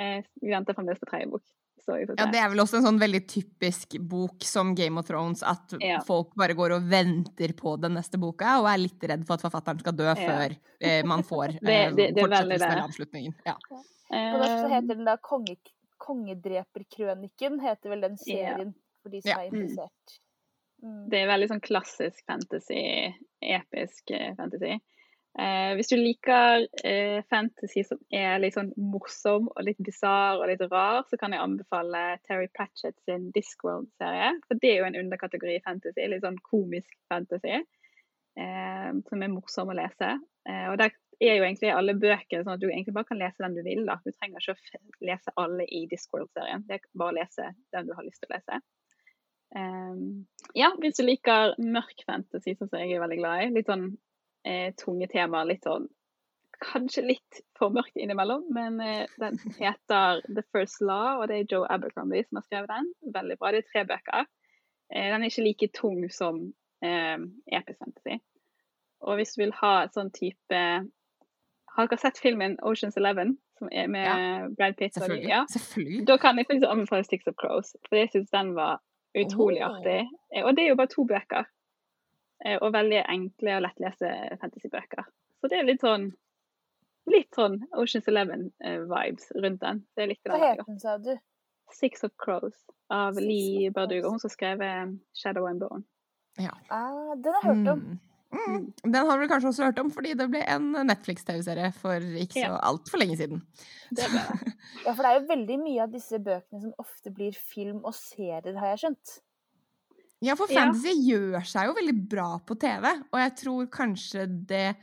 [0.00, 1.44] Eh, vi venter fremdeles på tredje bok.
[1.88, 5.72] Ja, det er vel også en sånn veldig typisk bok som Game of Thrones, at
[5.80, 6.00] Ja.
[6.06, 9.42] folk bare går og venter på den neste boka, og er litt redd for at
[9.42, 10.14] forfatteren skal dø Ja.
[10.14, 13.34] før eh, man får eh, det- det fortsettelsen eller avslutningen.
[13.46, 13.54] Ja.
[13.68, 15.56] På norsk så Eh, heter den da Konge,
[15.98, 19.38] Kongedreperkrøniken, heter vel den serien, for de som Ja.
[19.40, 20.18] er interessert.
[20.82, 21.08] Mm.
[21.08, 24.80] Det er veldig sånn klassisk fantasy, episk eh, fantasy.
[25.32, 30.50] Eh, hvis du liker eh, fantasy som er litt sånn morsom og litt bisarr og
[30.50, 34.34] litt rar, så kan jeg anbefale Terry Pratchett sin Discworld-serie.
[34.44, 37.62] For det er jo en underkategori fantasy, litt sånn komisk fantasy,
[38.36, 40.18] eh, som er morsom å lese.
[40.48, 43.44] Eh, og der er jo egentlig alle bøker sånn at du egentlig bare kan lese
[43.44, 43.86] den du vil.
[43.88, 43.96] da.
[44.04, 46.68] Du trenger ikke å lese alle i Discworld-serien.
[46.68, 48.62] Det er bare å lese den du har lyst til å lese.
[49.52, 50.24] Um,
[50.56, 53.52] ja, hvis du liker mørk fantasy, som jeg er veldig glad i.
[53.56, 53.92] Litt sånn
[54.44, 55.88] eh, tunge temaer, litt sånn
[56.62, 61.48] Kanskje litt for mørkt innimellom, men eh, den heter The First Law, og det er
[61.50, 62.90] Joe Abercrombie som har skrevet den.
[63.16, 63.50] Veldig bra.
[63.50, 64.28] Det er tre bøker.
[64.94, 66.38] Eh, den er ikke like tung som
[66.84, 67.18] eh,
[67.50, 67.82] episk.
[69.02, 70.60] Og hvis du vil ha sånn type
[71.72, 74.94] Har dere sett filmen Oceans Eleven, som er med Brad Pitt?
[74.94, 75.30] Selvfølgelig.
[75.32, 75.42] Ja.
[75.50, 76.06] Selvfølgelig.
[76.06, 78.78] Da kan jeg faktisk anbefale Sticks of Crows, for jeg syns den var
[79.18, 79.72] utrolig oh.
[79.72, 80.04] artig.
[80.30, 81.48] Eh, Og det er jo bare to bøker.
[82.44, 85.04] Eh, Og veldig enkle og lettleste fantasybøker.
[85.40, 86.10] Så det er litt sånn
[87.10, 89.80] litt sånn Oceans Eleven-vibes rundt den.
[89.96, 91.16] Det er litt Hva het den, sa du?
[91.74, 92.54] Six of Crows
[92.92, 94.86] av Six Lee Bardugo, hun som skrev eh,
[95.18, 95.82] Shadow and Bone.
[96.70, 97.80] Ah, den har jeg hørt om.
[97.80, 97.98] Mm.
[98.32, 98.62] Mm.
[98.82, 102.46] Den har du kanskje også hørt om, fordi det ble en Netflix-TV-serie for ikke så
[102.46, 102.60] Ja.
[102.70, 103.42] altfor lenge siden.
[103.90, 104.52] Det ble det.
[104.86, 107.92] Ja, for det er jo veldig mye av disse bøkene som ofte blir film og
[107.98, 109.18] serier, har jeg skjønt.
[110.22, 110.60] Ja, for Ja.
[110.60, 114.76] fantasy gjør seg jo veldig bra på TV, og jeg tror kanskje det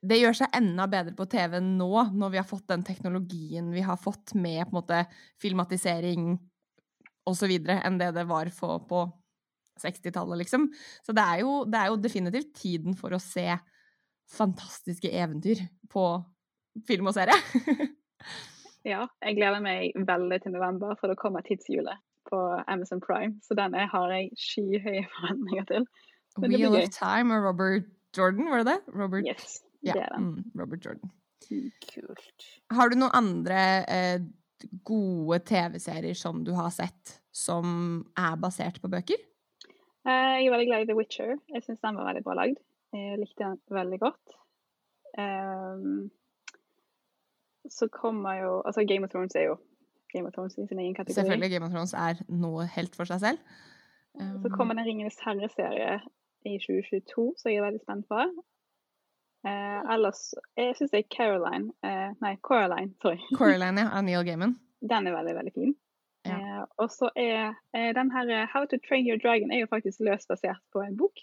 [0.00, 3.82] det gjør seg enda bedre på TV nå, når vi har fått den teknologien vi
[3.84, 5.00] har fått med på en måte
[5.42, 6.38] filmatisering
[7.28, 9.02] osv., enn det det var for, på
[9.80, 10.70] 60-tallet, liksom.
[11.04, 13.46] Så det er, jo, det er jo definitivt tiden for å se
[14.30, 16.06] fantastiske eventyr på
[16.88, 17.36] film og serie.
[18.80, 23.38] Ja, jeg gleder meg veldig til november, for da kommer tidshjulet på Amazon Prime.
[23.42, 25.86] Så den er- har jeg skyhøye forventninger til.
[26.38, 27.84] Men det blir Wheel of Time og Robert
[28.16, 28.94] Jordan, var det det?
[29.00, 30.24] Robert, Yes, ja, det er den.
[30.24, 31.10] mm, Robert Jordan.
[31.50, 32.44] Kult.
[32.70, 34.20] Har du noen andre eh,
[34.84, 39.18] gode TV-serier som du har sett, som er basert på bøker?
[40.06, 41.34] Eh, jeg er veldig glad i The Witcher.
[41.48, 42.58] Jeg syns den var veldig bra lagd.
[42.92, 44.36] Jeg likte den veldig godt.
[45.18, 46.10] Um,
[47.68, 49.56] så kommer jo Altså, Game of Thrones er jo
[50.14, 51.18] Game of Thrones i sin egen kategori.
[51.18, 51.50] Selvfølgelig.
[51.50, 53.58] Game of Thrones er noe helt for seg selv.
[54.42, 56.00] Så kommer det en Ringenes herre-serie
[56.48, 58.24] i 2022, som jeg er veldig spent på.
[59.48, 63.20] Eh, ellers Jeg syns det er Caroline eh, Nei, Coraline, sorry.
[63.40, 64.58] Coraline, ja, av Neil Gaiman.
[64.92, 65.72] Den er veldig, veldig fin.
[66.28, 66.36] Ja.
[66.36, 69.70] Eh, og så er eh, den her eh, How to Train Your Dragon er jo
[69.70, 71.22] faktisk løst basert på en bok.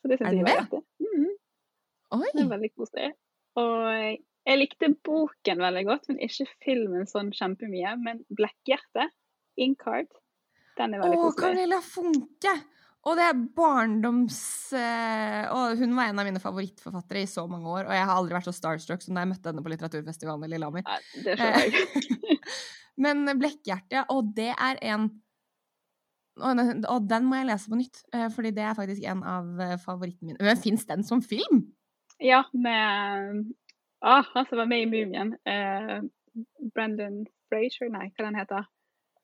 [0.00, 0.82] Så det syns den jeg var artig.
[1.04, 1.34] Mm -hmm.
[2.16, 2.28] Oi!
[2.34, 3.12] det er veldig koselig.
[3.64, 3.76] Og
[4.46, 7.96] jeg- likte boken veldig godt, men ikke filmen sånn kjempemye.
[8.02, 9.08] Men Blekkhjerte,
[9.56, 10.08] Inkard,
[10.78, 11.42] den er veldig Å, koselig.
[11.42, 12.54] Camilla Funke!
[13.02, 14.36] Og det er barndoms...
[14.78, 18.14] eh, og hun var en av mine favorittforfattere i så mange år, og jeg har
[18.14, 20.86] aldri vært så starstruck som da jeg møtte henne på litteraturfestivalen i Lillehammer.
[20.86, 22.38] Ja, det jeg.
[23.02, 25.10] Men Blekkhjerte, og det er en
[26.40, 29.74] og den, må jeg lese på nytt, eh, fordi det er faktisk en av eh,
[29.82, 30.40] favorittene mine.
[30.40, 31.66] Men fins den som film?
[32.22, 33.50] Ja, med
[34.02, 35.34] ah, Han som var med i Mumien.
[35.48, 35.98] Eh,
[36.74, 38.70] Brendan Frazier, nei, hva den heter.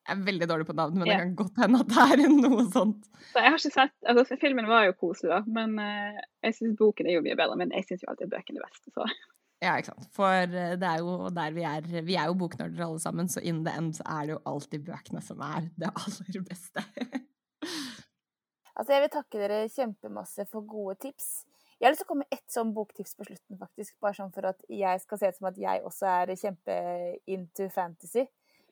[0.09, 1.19] Jeg er veldig dårlig på navn, men yeah.
[1.19, 3.09] det kan godt hende at det er noe sånt.
[3.29, 6.79] Så jeg har ikke sett, altså Filmen var jo koselig, da, men eh, jeg syns
[6.79, 7.59] boken er jo mye bedre.
[7.59, 8.89] Men jeg syns jo alltid bøkene er best.
[8.95, 9.09] Så.
[9.59, 10.09] Ja, ikke sant.
[10.15, 11.89] For eh, det er jo der vi er.
[12.07, 14.87] Vi er jo boknerder alle sammen, så in the end så er det jo alltid
[14.87, 16.85] bøkene som er det aller beste.
[18.79, 21.25] Altså, jeg vil takke dere kjempemasse for gode tips.
[21.79, 23.93] Jeg har lyst til å komme med ett sånn boktips på slutten, faktisk.
[24.03, 26.75] Bare sånn for at jeg skal se ut som at jeg også er kjempe
[27.31, 28.25] into fantasy.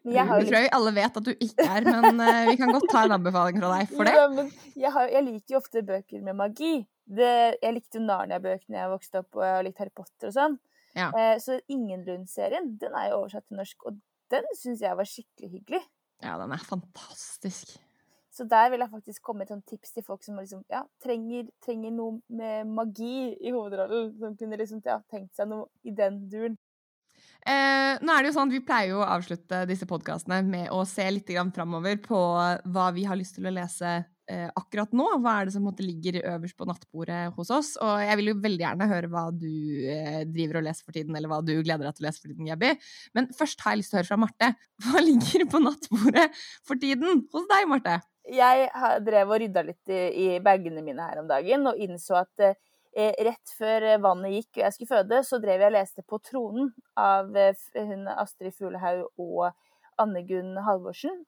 [0.03, 2.49] Men jeg har jo tror jeg vi alle vet at du ikke er, men eh,
[2.51, 4.13] vi kan godt ta en anbefaling fra deg for det.
[4.15, 6.73] Ja, men jeg, har, jeg liker jo ofte bøker med magi.
[7.07, 7.31] Det,
[7.63, 10.59] jeg likte jo Narnia-bøkene jeg vokste opp, og jeg har likt Harry Potter og sånn.
[10.97, 11.09] Ja.
[11.15, 13.99] Eh, så Ingenlund-serien, den er jo oversatt til norsk, og
[14.31, 15.83] den syns jeg var skikkelig hyggelig.
[16.23, 17.77] Ja, den er fantastisk.
[18.37, 21.47] Så der vil jeg faktisk komme med et tips til folk som liksom, ja, trenger,
[21.65, 24.13] trenger noe med magi i hovedrollen.
[24.21, 26.57] Som kunne liksom, ja, tenkt seg noe i den duren.
[27.47, 30.67] Eh, nå er det jo sånn at Vi pleier jo å avslutte disse podkastene med
[30.73, 33.93] å se litt framover på hva vi har lyst til å lese
[34.27, 35.05] eh, akkurat nå.
[35.23, 37.71] Hva er det som måte ligger øverst på nattbordet hos oss?
[37.79, 39.47] Og jeg vil jo veldig gjerne høre hva du
[39.87, 42.33] eh, driver og leser for tiden, eller hva du gleder deg til å lese for
[42.33, 42.73] tiden, Gabby.
[43.17, 44.51] Men først har jeg lyst til å høre fra Marte.
[44.83, 46.29] Hva ligger på nattbordet
[46.67, 48.01] for tiden hos deg, Marte?
[48.33, 48.69] Jeg
[49.05, 53.13] drev og rydda litt i, i bagene mine her om dagen, og innså at eh,
[53.23, 56.19] rett før eh, vannet gikk og jeg skulle føde, så drev jeg og leste på
[56.25, 59.51] Tronen av eh, hun Astrid Fuglehaug og
[60.01, 61.23] Anne Gunn Halvorsen.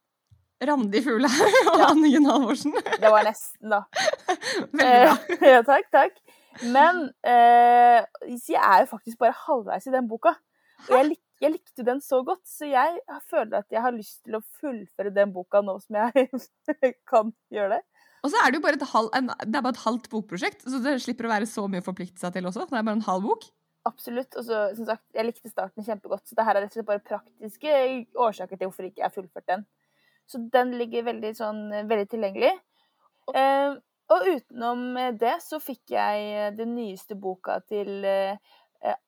[0.65, 1.89] Randi Fuglehaug og Ja.
[1.91, 2.75] Anne Gunn Halvorsen.
[2.75, 3.83] Det var nesten, da.
[4.75, 5.15] Veldig bra.
[5.39, 6.19] Eh, ja, takk, takk.
[6.75, 10.35] Men eh, jeg er jo faktisk bare halvveis i den boka.
[10.89, 14.21] Og jeg, lik, jeg likte den så godt, så jeg føler at jeg har lyst
[14.25, 16.27] til å fullføre den boka nå som jeg
[17.11, 17.83] kan gjøre det.
[18.19, 20.81] Og så er det jo bare et, halv, en, det bare et halvt bokprosjekt, så
[20.83, 22.67] det slipper å være så mye å forplikte seg til også.
[22.67, 23.47] Det er bare en halv bok.
[23.87, 24.35] Absolutt.
[24.35, 26.89] Og så, som sagt, jeg likte starten kjempegodt, så det her er rett og slett
[26.89, 27.75] bare praktiske
[28.19, 29.63] årsaker til hvorfor ikke jeg har fullført den.
[30.29, 32.51] Så den ligger veldig sånn veldig tilgjengelig.
[33.39, 33.79] Eh,
[34.09, 34.83] og utenom
[35.21, 38.35] det så fikk jeg den nyeste boka til eh,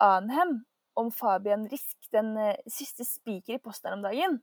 [0.01, 0.61] Anhem
[0.99, 4.39] om Fabian Risk, den eh, siste spiker i posten her om dagen.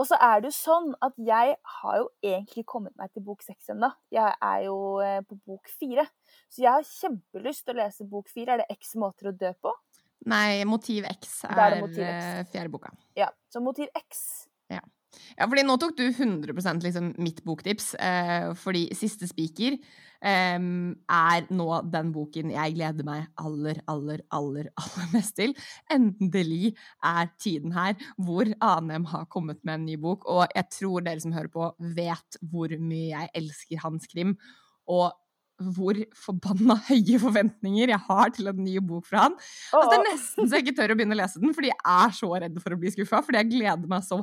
[0.00, 3.42] Og så er det jo sånn at jeg har jo egentlig kommet meg til bok
[3.44, 3.90] seks ennå.
[4.14, 6.06] Jeg er jo eh, på bok fire.
[6.48, 8.54] Så jeg har kjempelyst til å lese bok fire.
[8.56, 9.74] Er det X måter å dø på?
[10.30, 12.24] Nei, Motiv X er er, Motiv X.
[12.24, 12.94] eh, fjerde boka.
[13.18, 13.28] Ja.
[13.52, 14.46] Så motiv X.
[15.36, 19.78] Ja, fordi nå tok du 100 liksom mitt boktips, eh, fordi Siste spiker
[20.24, 25.54] eh, er nå den boken jeg gleder meg aller, aller, aller, aller mest til.
[25.92, 31.06] Endelig er tiden her hvor Anem har kommet med en ny bok, og jeg tror
[31.06, 34.36] dere som hører på, vet hvor mye jeg elsker hans krim,
[34.90, 35.10] og
[35.60, 39.36] hvor forbanna høye forventninger jeg har til en ny bok fra han.
[39.76, 41.82] Altså, det er nesten så jeg ikke tør å begynne å lese den, fordi jeg
[41.96, 43.20] er så redd for å bli skuffa.
[43.26, 44.22] Fordi jeg gleder meg så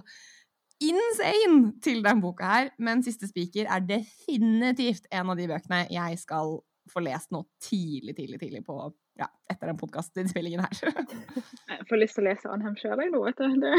[0.83, 2.71] insane til den boka her.
[2.77, 6.59] Men Siste spiker er definitivt en av de bøkene jeg skal
[6.91, 8.77] få lest nå tidlig, tidlig, tidlig på
[9.19, 10.93] ja, etter den podkastinnspillingen her.
[11.73, 13.77] Jeg får lyst til å lese Anhem sjøl, jeg nå, vet du.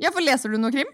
[0.00, 0.88] Ja, for leser du noe krim?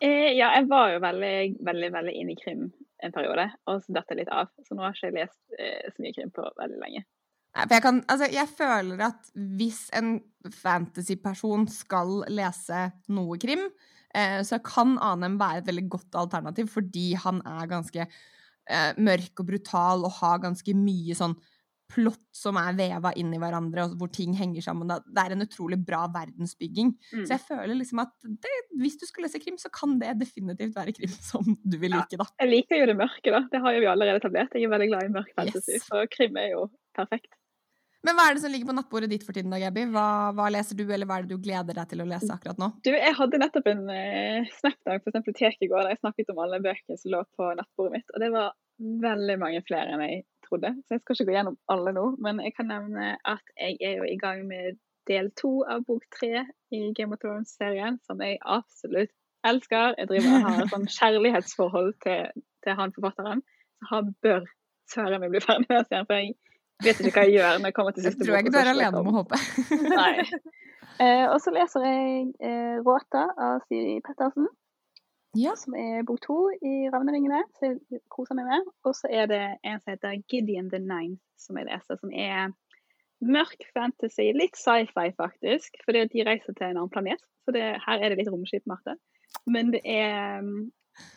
[0.00, 1.34] Eh, ja, jeg var jo veldig,
[1.66, 2.62] veldig veldig inne i krim
[3.04, 4.48] en periode, og så datt jeg litt av.
[4.64, 7.02] Så nå har ikke jeg lest eh, så mye krim på veldig lenge.
[7.50, 10.14] Nei, for jeg, kan, altså, jeg føler at hvis en
[10.62, 13.66] fantasyperson skal lese noe krim,
[14.46, 19.48] så kan Anem være et veldig godt alternativ, fordi han er ganske eh, mørk og
[19.52, 21.36] brutal og har ganske mye sånn
[21.90, 24.86] plott som er veva inn i hverandre, og hvor ting henger sammen.
[24.86, 26.92] Det er en utrolig bra verdensbygging.
[27.10, 27.24] Mm.
[27.24, 28.12] Så jeg føler liksom at
[28.46, 31.90] det, hvis du skal lese krim, så kan det definitivt være krim som du vil
[31.96, 32.28] like, da.
[32.42, 33.42] Jeg liker jo det mørke, da.
[33.50, 34.54] Det har jo vi allerede etablert.
[34.54, 35.88] Jeg er veldig glad i mørk fantasy, Yes.
[35.90, 37.34] så krim er jo perfekt.
[38.06, 39.84] Men hva er det som ligger på nattbordet ditt for tiden, da, Gabby?
[39.92, 40.04] Hva,
[40.36, 42.70] hva leser du, eller hva er det du gleder deg til å lese akkurat nå?
[42.86, 46.40] Du, jeg hadde nettopp en uh, snapdag på biblioteket i går der jeg snakket om
[46.44, 48.54] alle bøkene som lå på nattbordet mitt, og det var
[49.04, 50.72] veldig mange flere enn jeg trodde.
[50.86, 53.98] Så jeg skal ikke gå gjennom alle nå, men jeg kan nevne at jeg er
[54.00, 54.80] jo i gang med
[55.10, 59.12] del to av bok tre i Game of Thrones-serien, som jeg absolutt
[59.46, 59.96] elsker.
[59.98, 63.44] Jeg driver og har et sånn kjærlighetsforhold til, til han forfatteren,
[63.80, 64.46] så han bør
[64.90, 66.36] søren meg bli ferdig med serien, for jeg
[66.84, 68.54] vet ikke hva jeg gjør når jeg kommer til Jeg siste tror jeg bok, ikke
[68.54, 69.40] du er jeg alene om å håpe.
[69.94, 70.14] Nei.
[71.00, 74.50] Eh, og så leser jeg eh, 'Råta' av Siri Pettersen,
[75.32, 75.54] Ja.
[75.56, 78.66] som er bok to i 'Ravneringene', så jeg koser meg med.
[78.84, 82.52] Og så er det en som heter 'Gideon the Ninth', som jeg leser, som er
[83.24, 87.24] mørk fantasy, litt sci-fi faktisk, fordi de reiser til en annen planet.
[87.44, 88.98] Så det, her er det litt romskip, Marte.
[89.46, 90.68] Men det er um,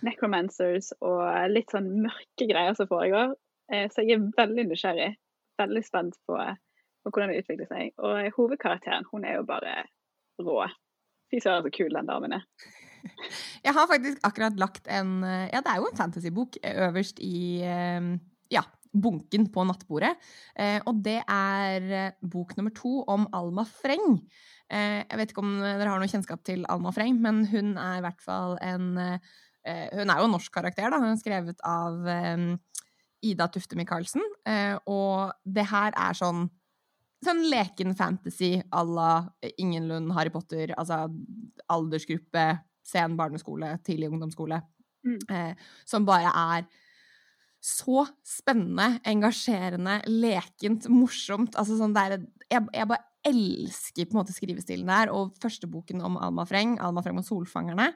[0.05, 3.35] necromancers og litt sånn mørke greier som foregår.
[3.71, 5.11] Eh, så jeg er veldig nysgjerrig.
[5.61, 6.37] Veldig spent på,
[7.03, 7.91] på hvordan det utvikler seg.
[8.01, 9.83] Og hovedkarakteren, hun er jo bare
[10.41, 10.63] rå.
[11.33, 12.45] Fy søren, så kul den damen er.
[13.65, 17.61] Jeg har faktisk akkurat lagt en Ja, det er jo en fantasybok eh, øverst i
[17.65, 18.09] eh,
[18.53, 20.13] ja, bunken på nattbordet.
[20.55, 24.19] Eh, og det er bok nummer to om Alma Freng.
[24.73, 28.01] Jeg vet ikke om dere har noe kjennskap til Alma Freng, men hun er i
[28.01, 30.97] hvert fall en Hun er jo en norsk karakter, da.
[30.97, 31.99] Hun er skrevet av
[33.23, 34.21] Ida Tufte Michaelsen.
[34.45, 36.49] Eh, og det her er sånn
[37.23, 41.05] Sånn leken fantasy à la Ingenlund, Harry Potter, altså
[41.71, 42.41] aldersgruppe,
[42.83, 44.57] sen barneskole, tidlig ungdomsskole,
[45.07, 45.19] Mm.
[45.31, 45.53] eh,
[45.85, 46.65] som bare er
[47.63, 51.55] så spennende, engasjerende, lekent, morsomt.
[51.55, 52.17] Altså sånn der,
[52.51, 55.11] jeg, jeg bare elsker på en måte skrivestilen der.
[55.15, 57.93] Og første boken om Alma Freng, Alma Freng og solfangerne,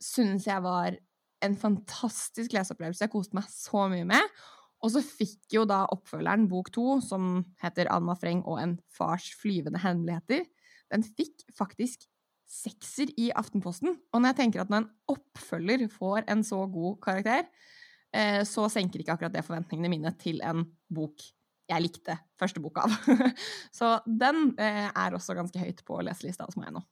[0.00, 0.98] syns jeg var
[1.44, 3.04] en fantastisk leseopplevelse.
[3.06, 4.40] Jeg koste meg så mye med.
[4.80, 9.28] Og så fikk jo da oppfølgeren bok to, som heter Alma Freng og en fars
[9.40, 10.46] flyvende hemmeligheter,
[10.90, 12.06] den fikk faktisk
[12.50, 13.94] sekser i Aftenposten.
[14.10, 17.44] Og når jeg tenker at når en oppfølger får en så god karakter,
[18.16, 21.22] eh, så senker ikke akkurat det forventningene mine til en bok
[21.70, 22.94] jeg likte første bok av.
[23.78, 26.82] så den eh, er også ganske høyt på leselista hos meg nå.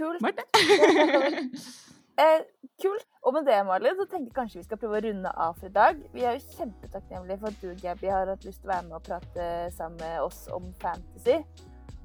[0.00, 0.20] Kult.
[2.20, 2.42] Eh,
[2.82, 3.06] kult.
[3.24, 5.70] Og med det, Marlin, så tenker jeg kanskje vi skal prøve å runde av for
[5.70, 6.00] i dag.
[6.12, 8.96] Vi er jo kjempetakknemlige for at du, Gabby, har hatt lyst til å være med
[8.98, 11.38] og prate sammen med oss om fantasy.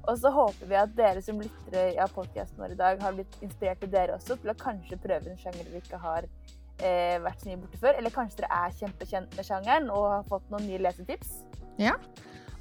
[0.06, 3.40] Og så håper vi at dere som lyttere av podkasten vår i dag, har blitt
[3.44, 7.42] inspirert til dere også til å kanskje prøve en sjanger dere ikke har eh, vært
[7.42, 7.98] så mye borte før.
[7.98, 11.40] Eller kanskje dere er kjempekjent med sjangeren og har fått noen nye lesetips.
[11.82, 11.96] Ja.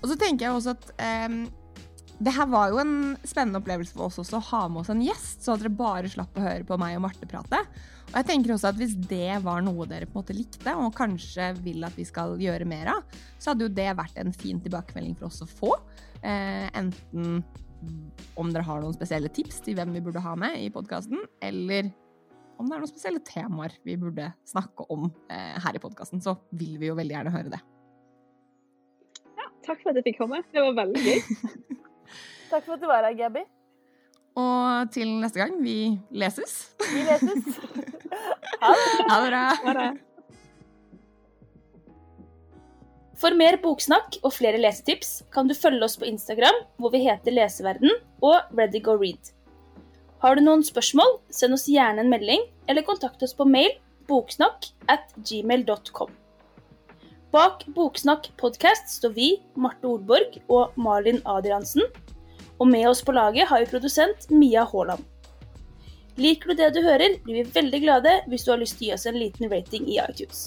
[0.02, 1.46] Og så tenker jeg også at em,
[2.16, 2.96] det her var jo en
[3.28, 6.12] spennende opplevelse for oss også å ha med oss en gjest, så at dere bare
[6.12, 7.60] slapp å høre på meg og Marte prate.
[8.06, 10.96] Og jeg tenker også at hvis det var noe dere på en måte likte, og
[10.96, 14.62] kanskje vil at vi skal gjøre mer av, så hadde jo det vært en fin
[14.64, 15.74] tilbakemelding for oss å få.
[16.22, 17.44] Eh, enten
[18.40, 21.92] om dere har noen spesielle tips til hvem vi burde ha med i podkasten, eller
[22.56, 26.38] om det er noen spesielle temaer vi burde snakke om eh, her i podkasten, så
[26.56, 27.60] vil vi jo veldig gjerne høre det.
[29.36, 30.40] Ja, takk for at jeg fikk komme.
[30.56, 31.20] Det var veldig gøy.
[32.52, 33.46] Takk for at du var her, Gabby.
[34.36, 36.58] Og til neste gang, vi leses.
[36.84, 37.62] Vi leses.
[38.64, 38.90] ha det.
[39.10, 39.46] Ha det bra.
[39.64, 39.94] Ha det.
[43.16, 47.32] For mer boksnakk og flere lesetips kan du følge oss på Instagram, hvor vi heter
[47.32, 49.32] Leseverden, og ReadyGoRead.
[50.20, 53.72] Har du noen spørsmål, send oss gjerne en melding, eller kontakt oss på mail
[54.10, 56.12] boksnakk at gmail.com.
[57.36, 59.26] Bak Boksnakk podkast står vi,
[59.60, 61.84] Marte Olborg og Malin Adriansen.
[62.64, 65.04] Og med oss på laget har vi produsent Mia Haaland.
[66.16, 68.88] Liker du det du hører, blir vi veldig glade hvis du har lyst til å
[68.88, 70.46] gi oss en liten rating i iTunes.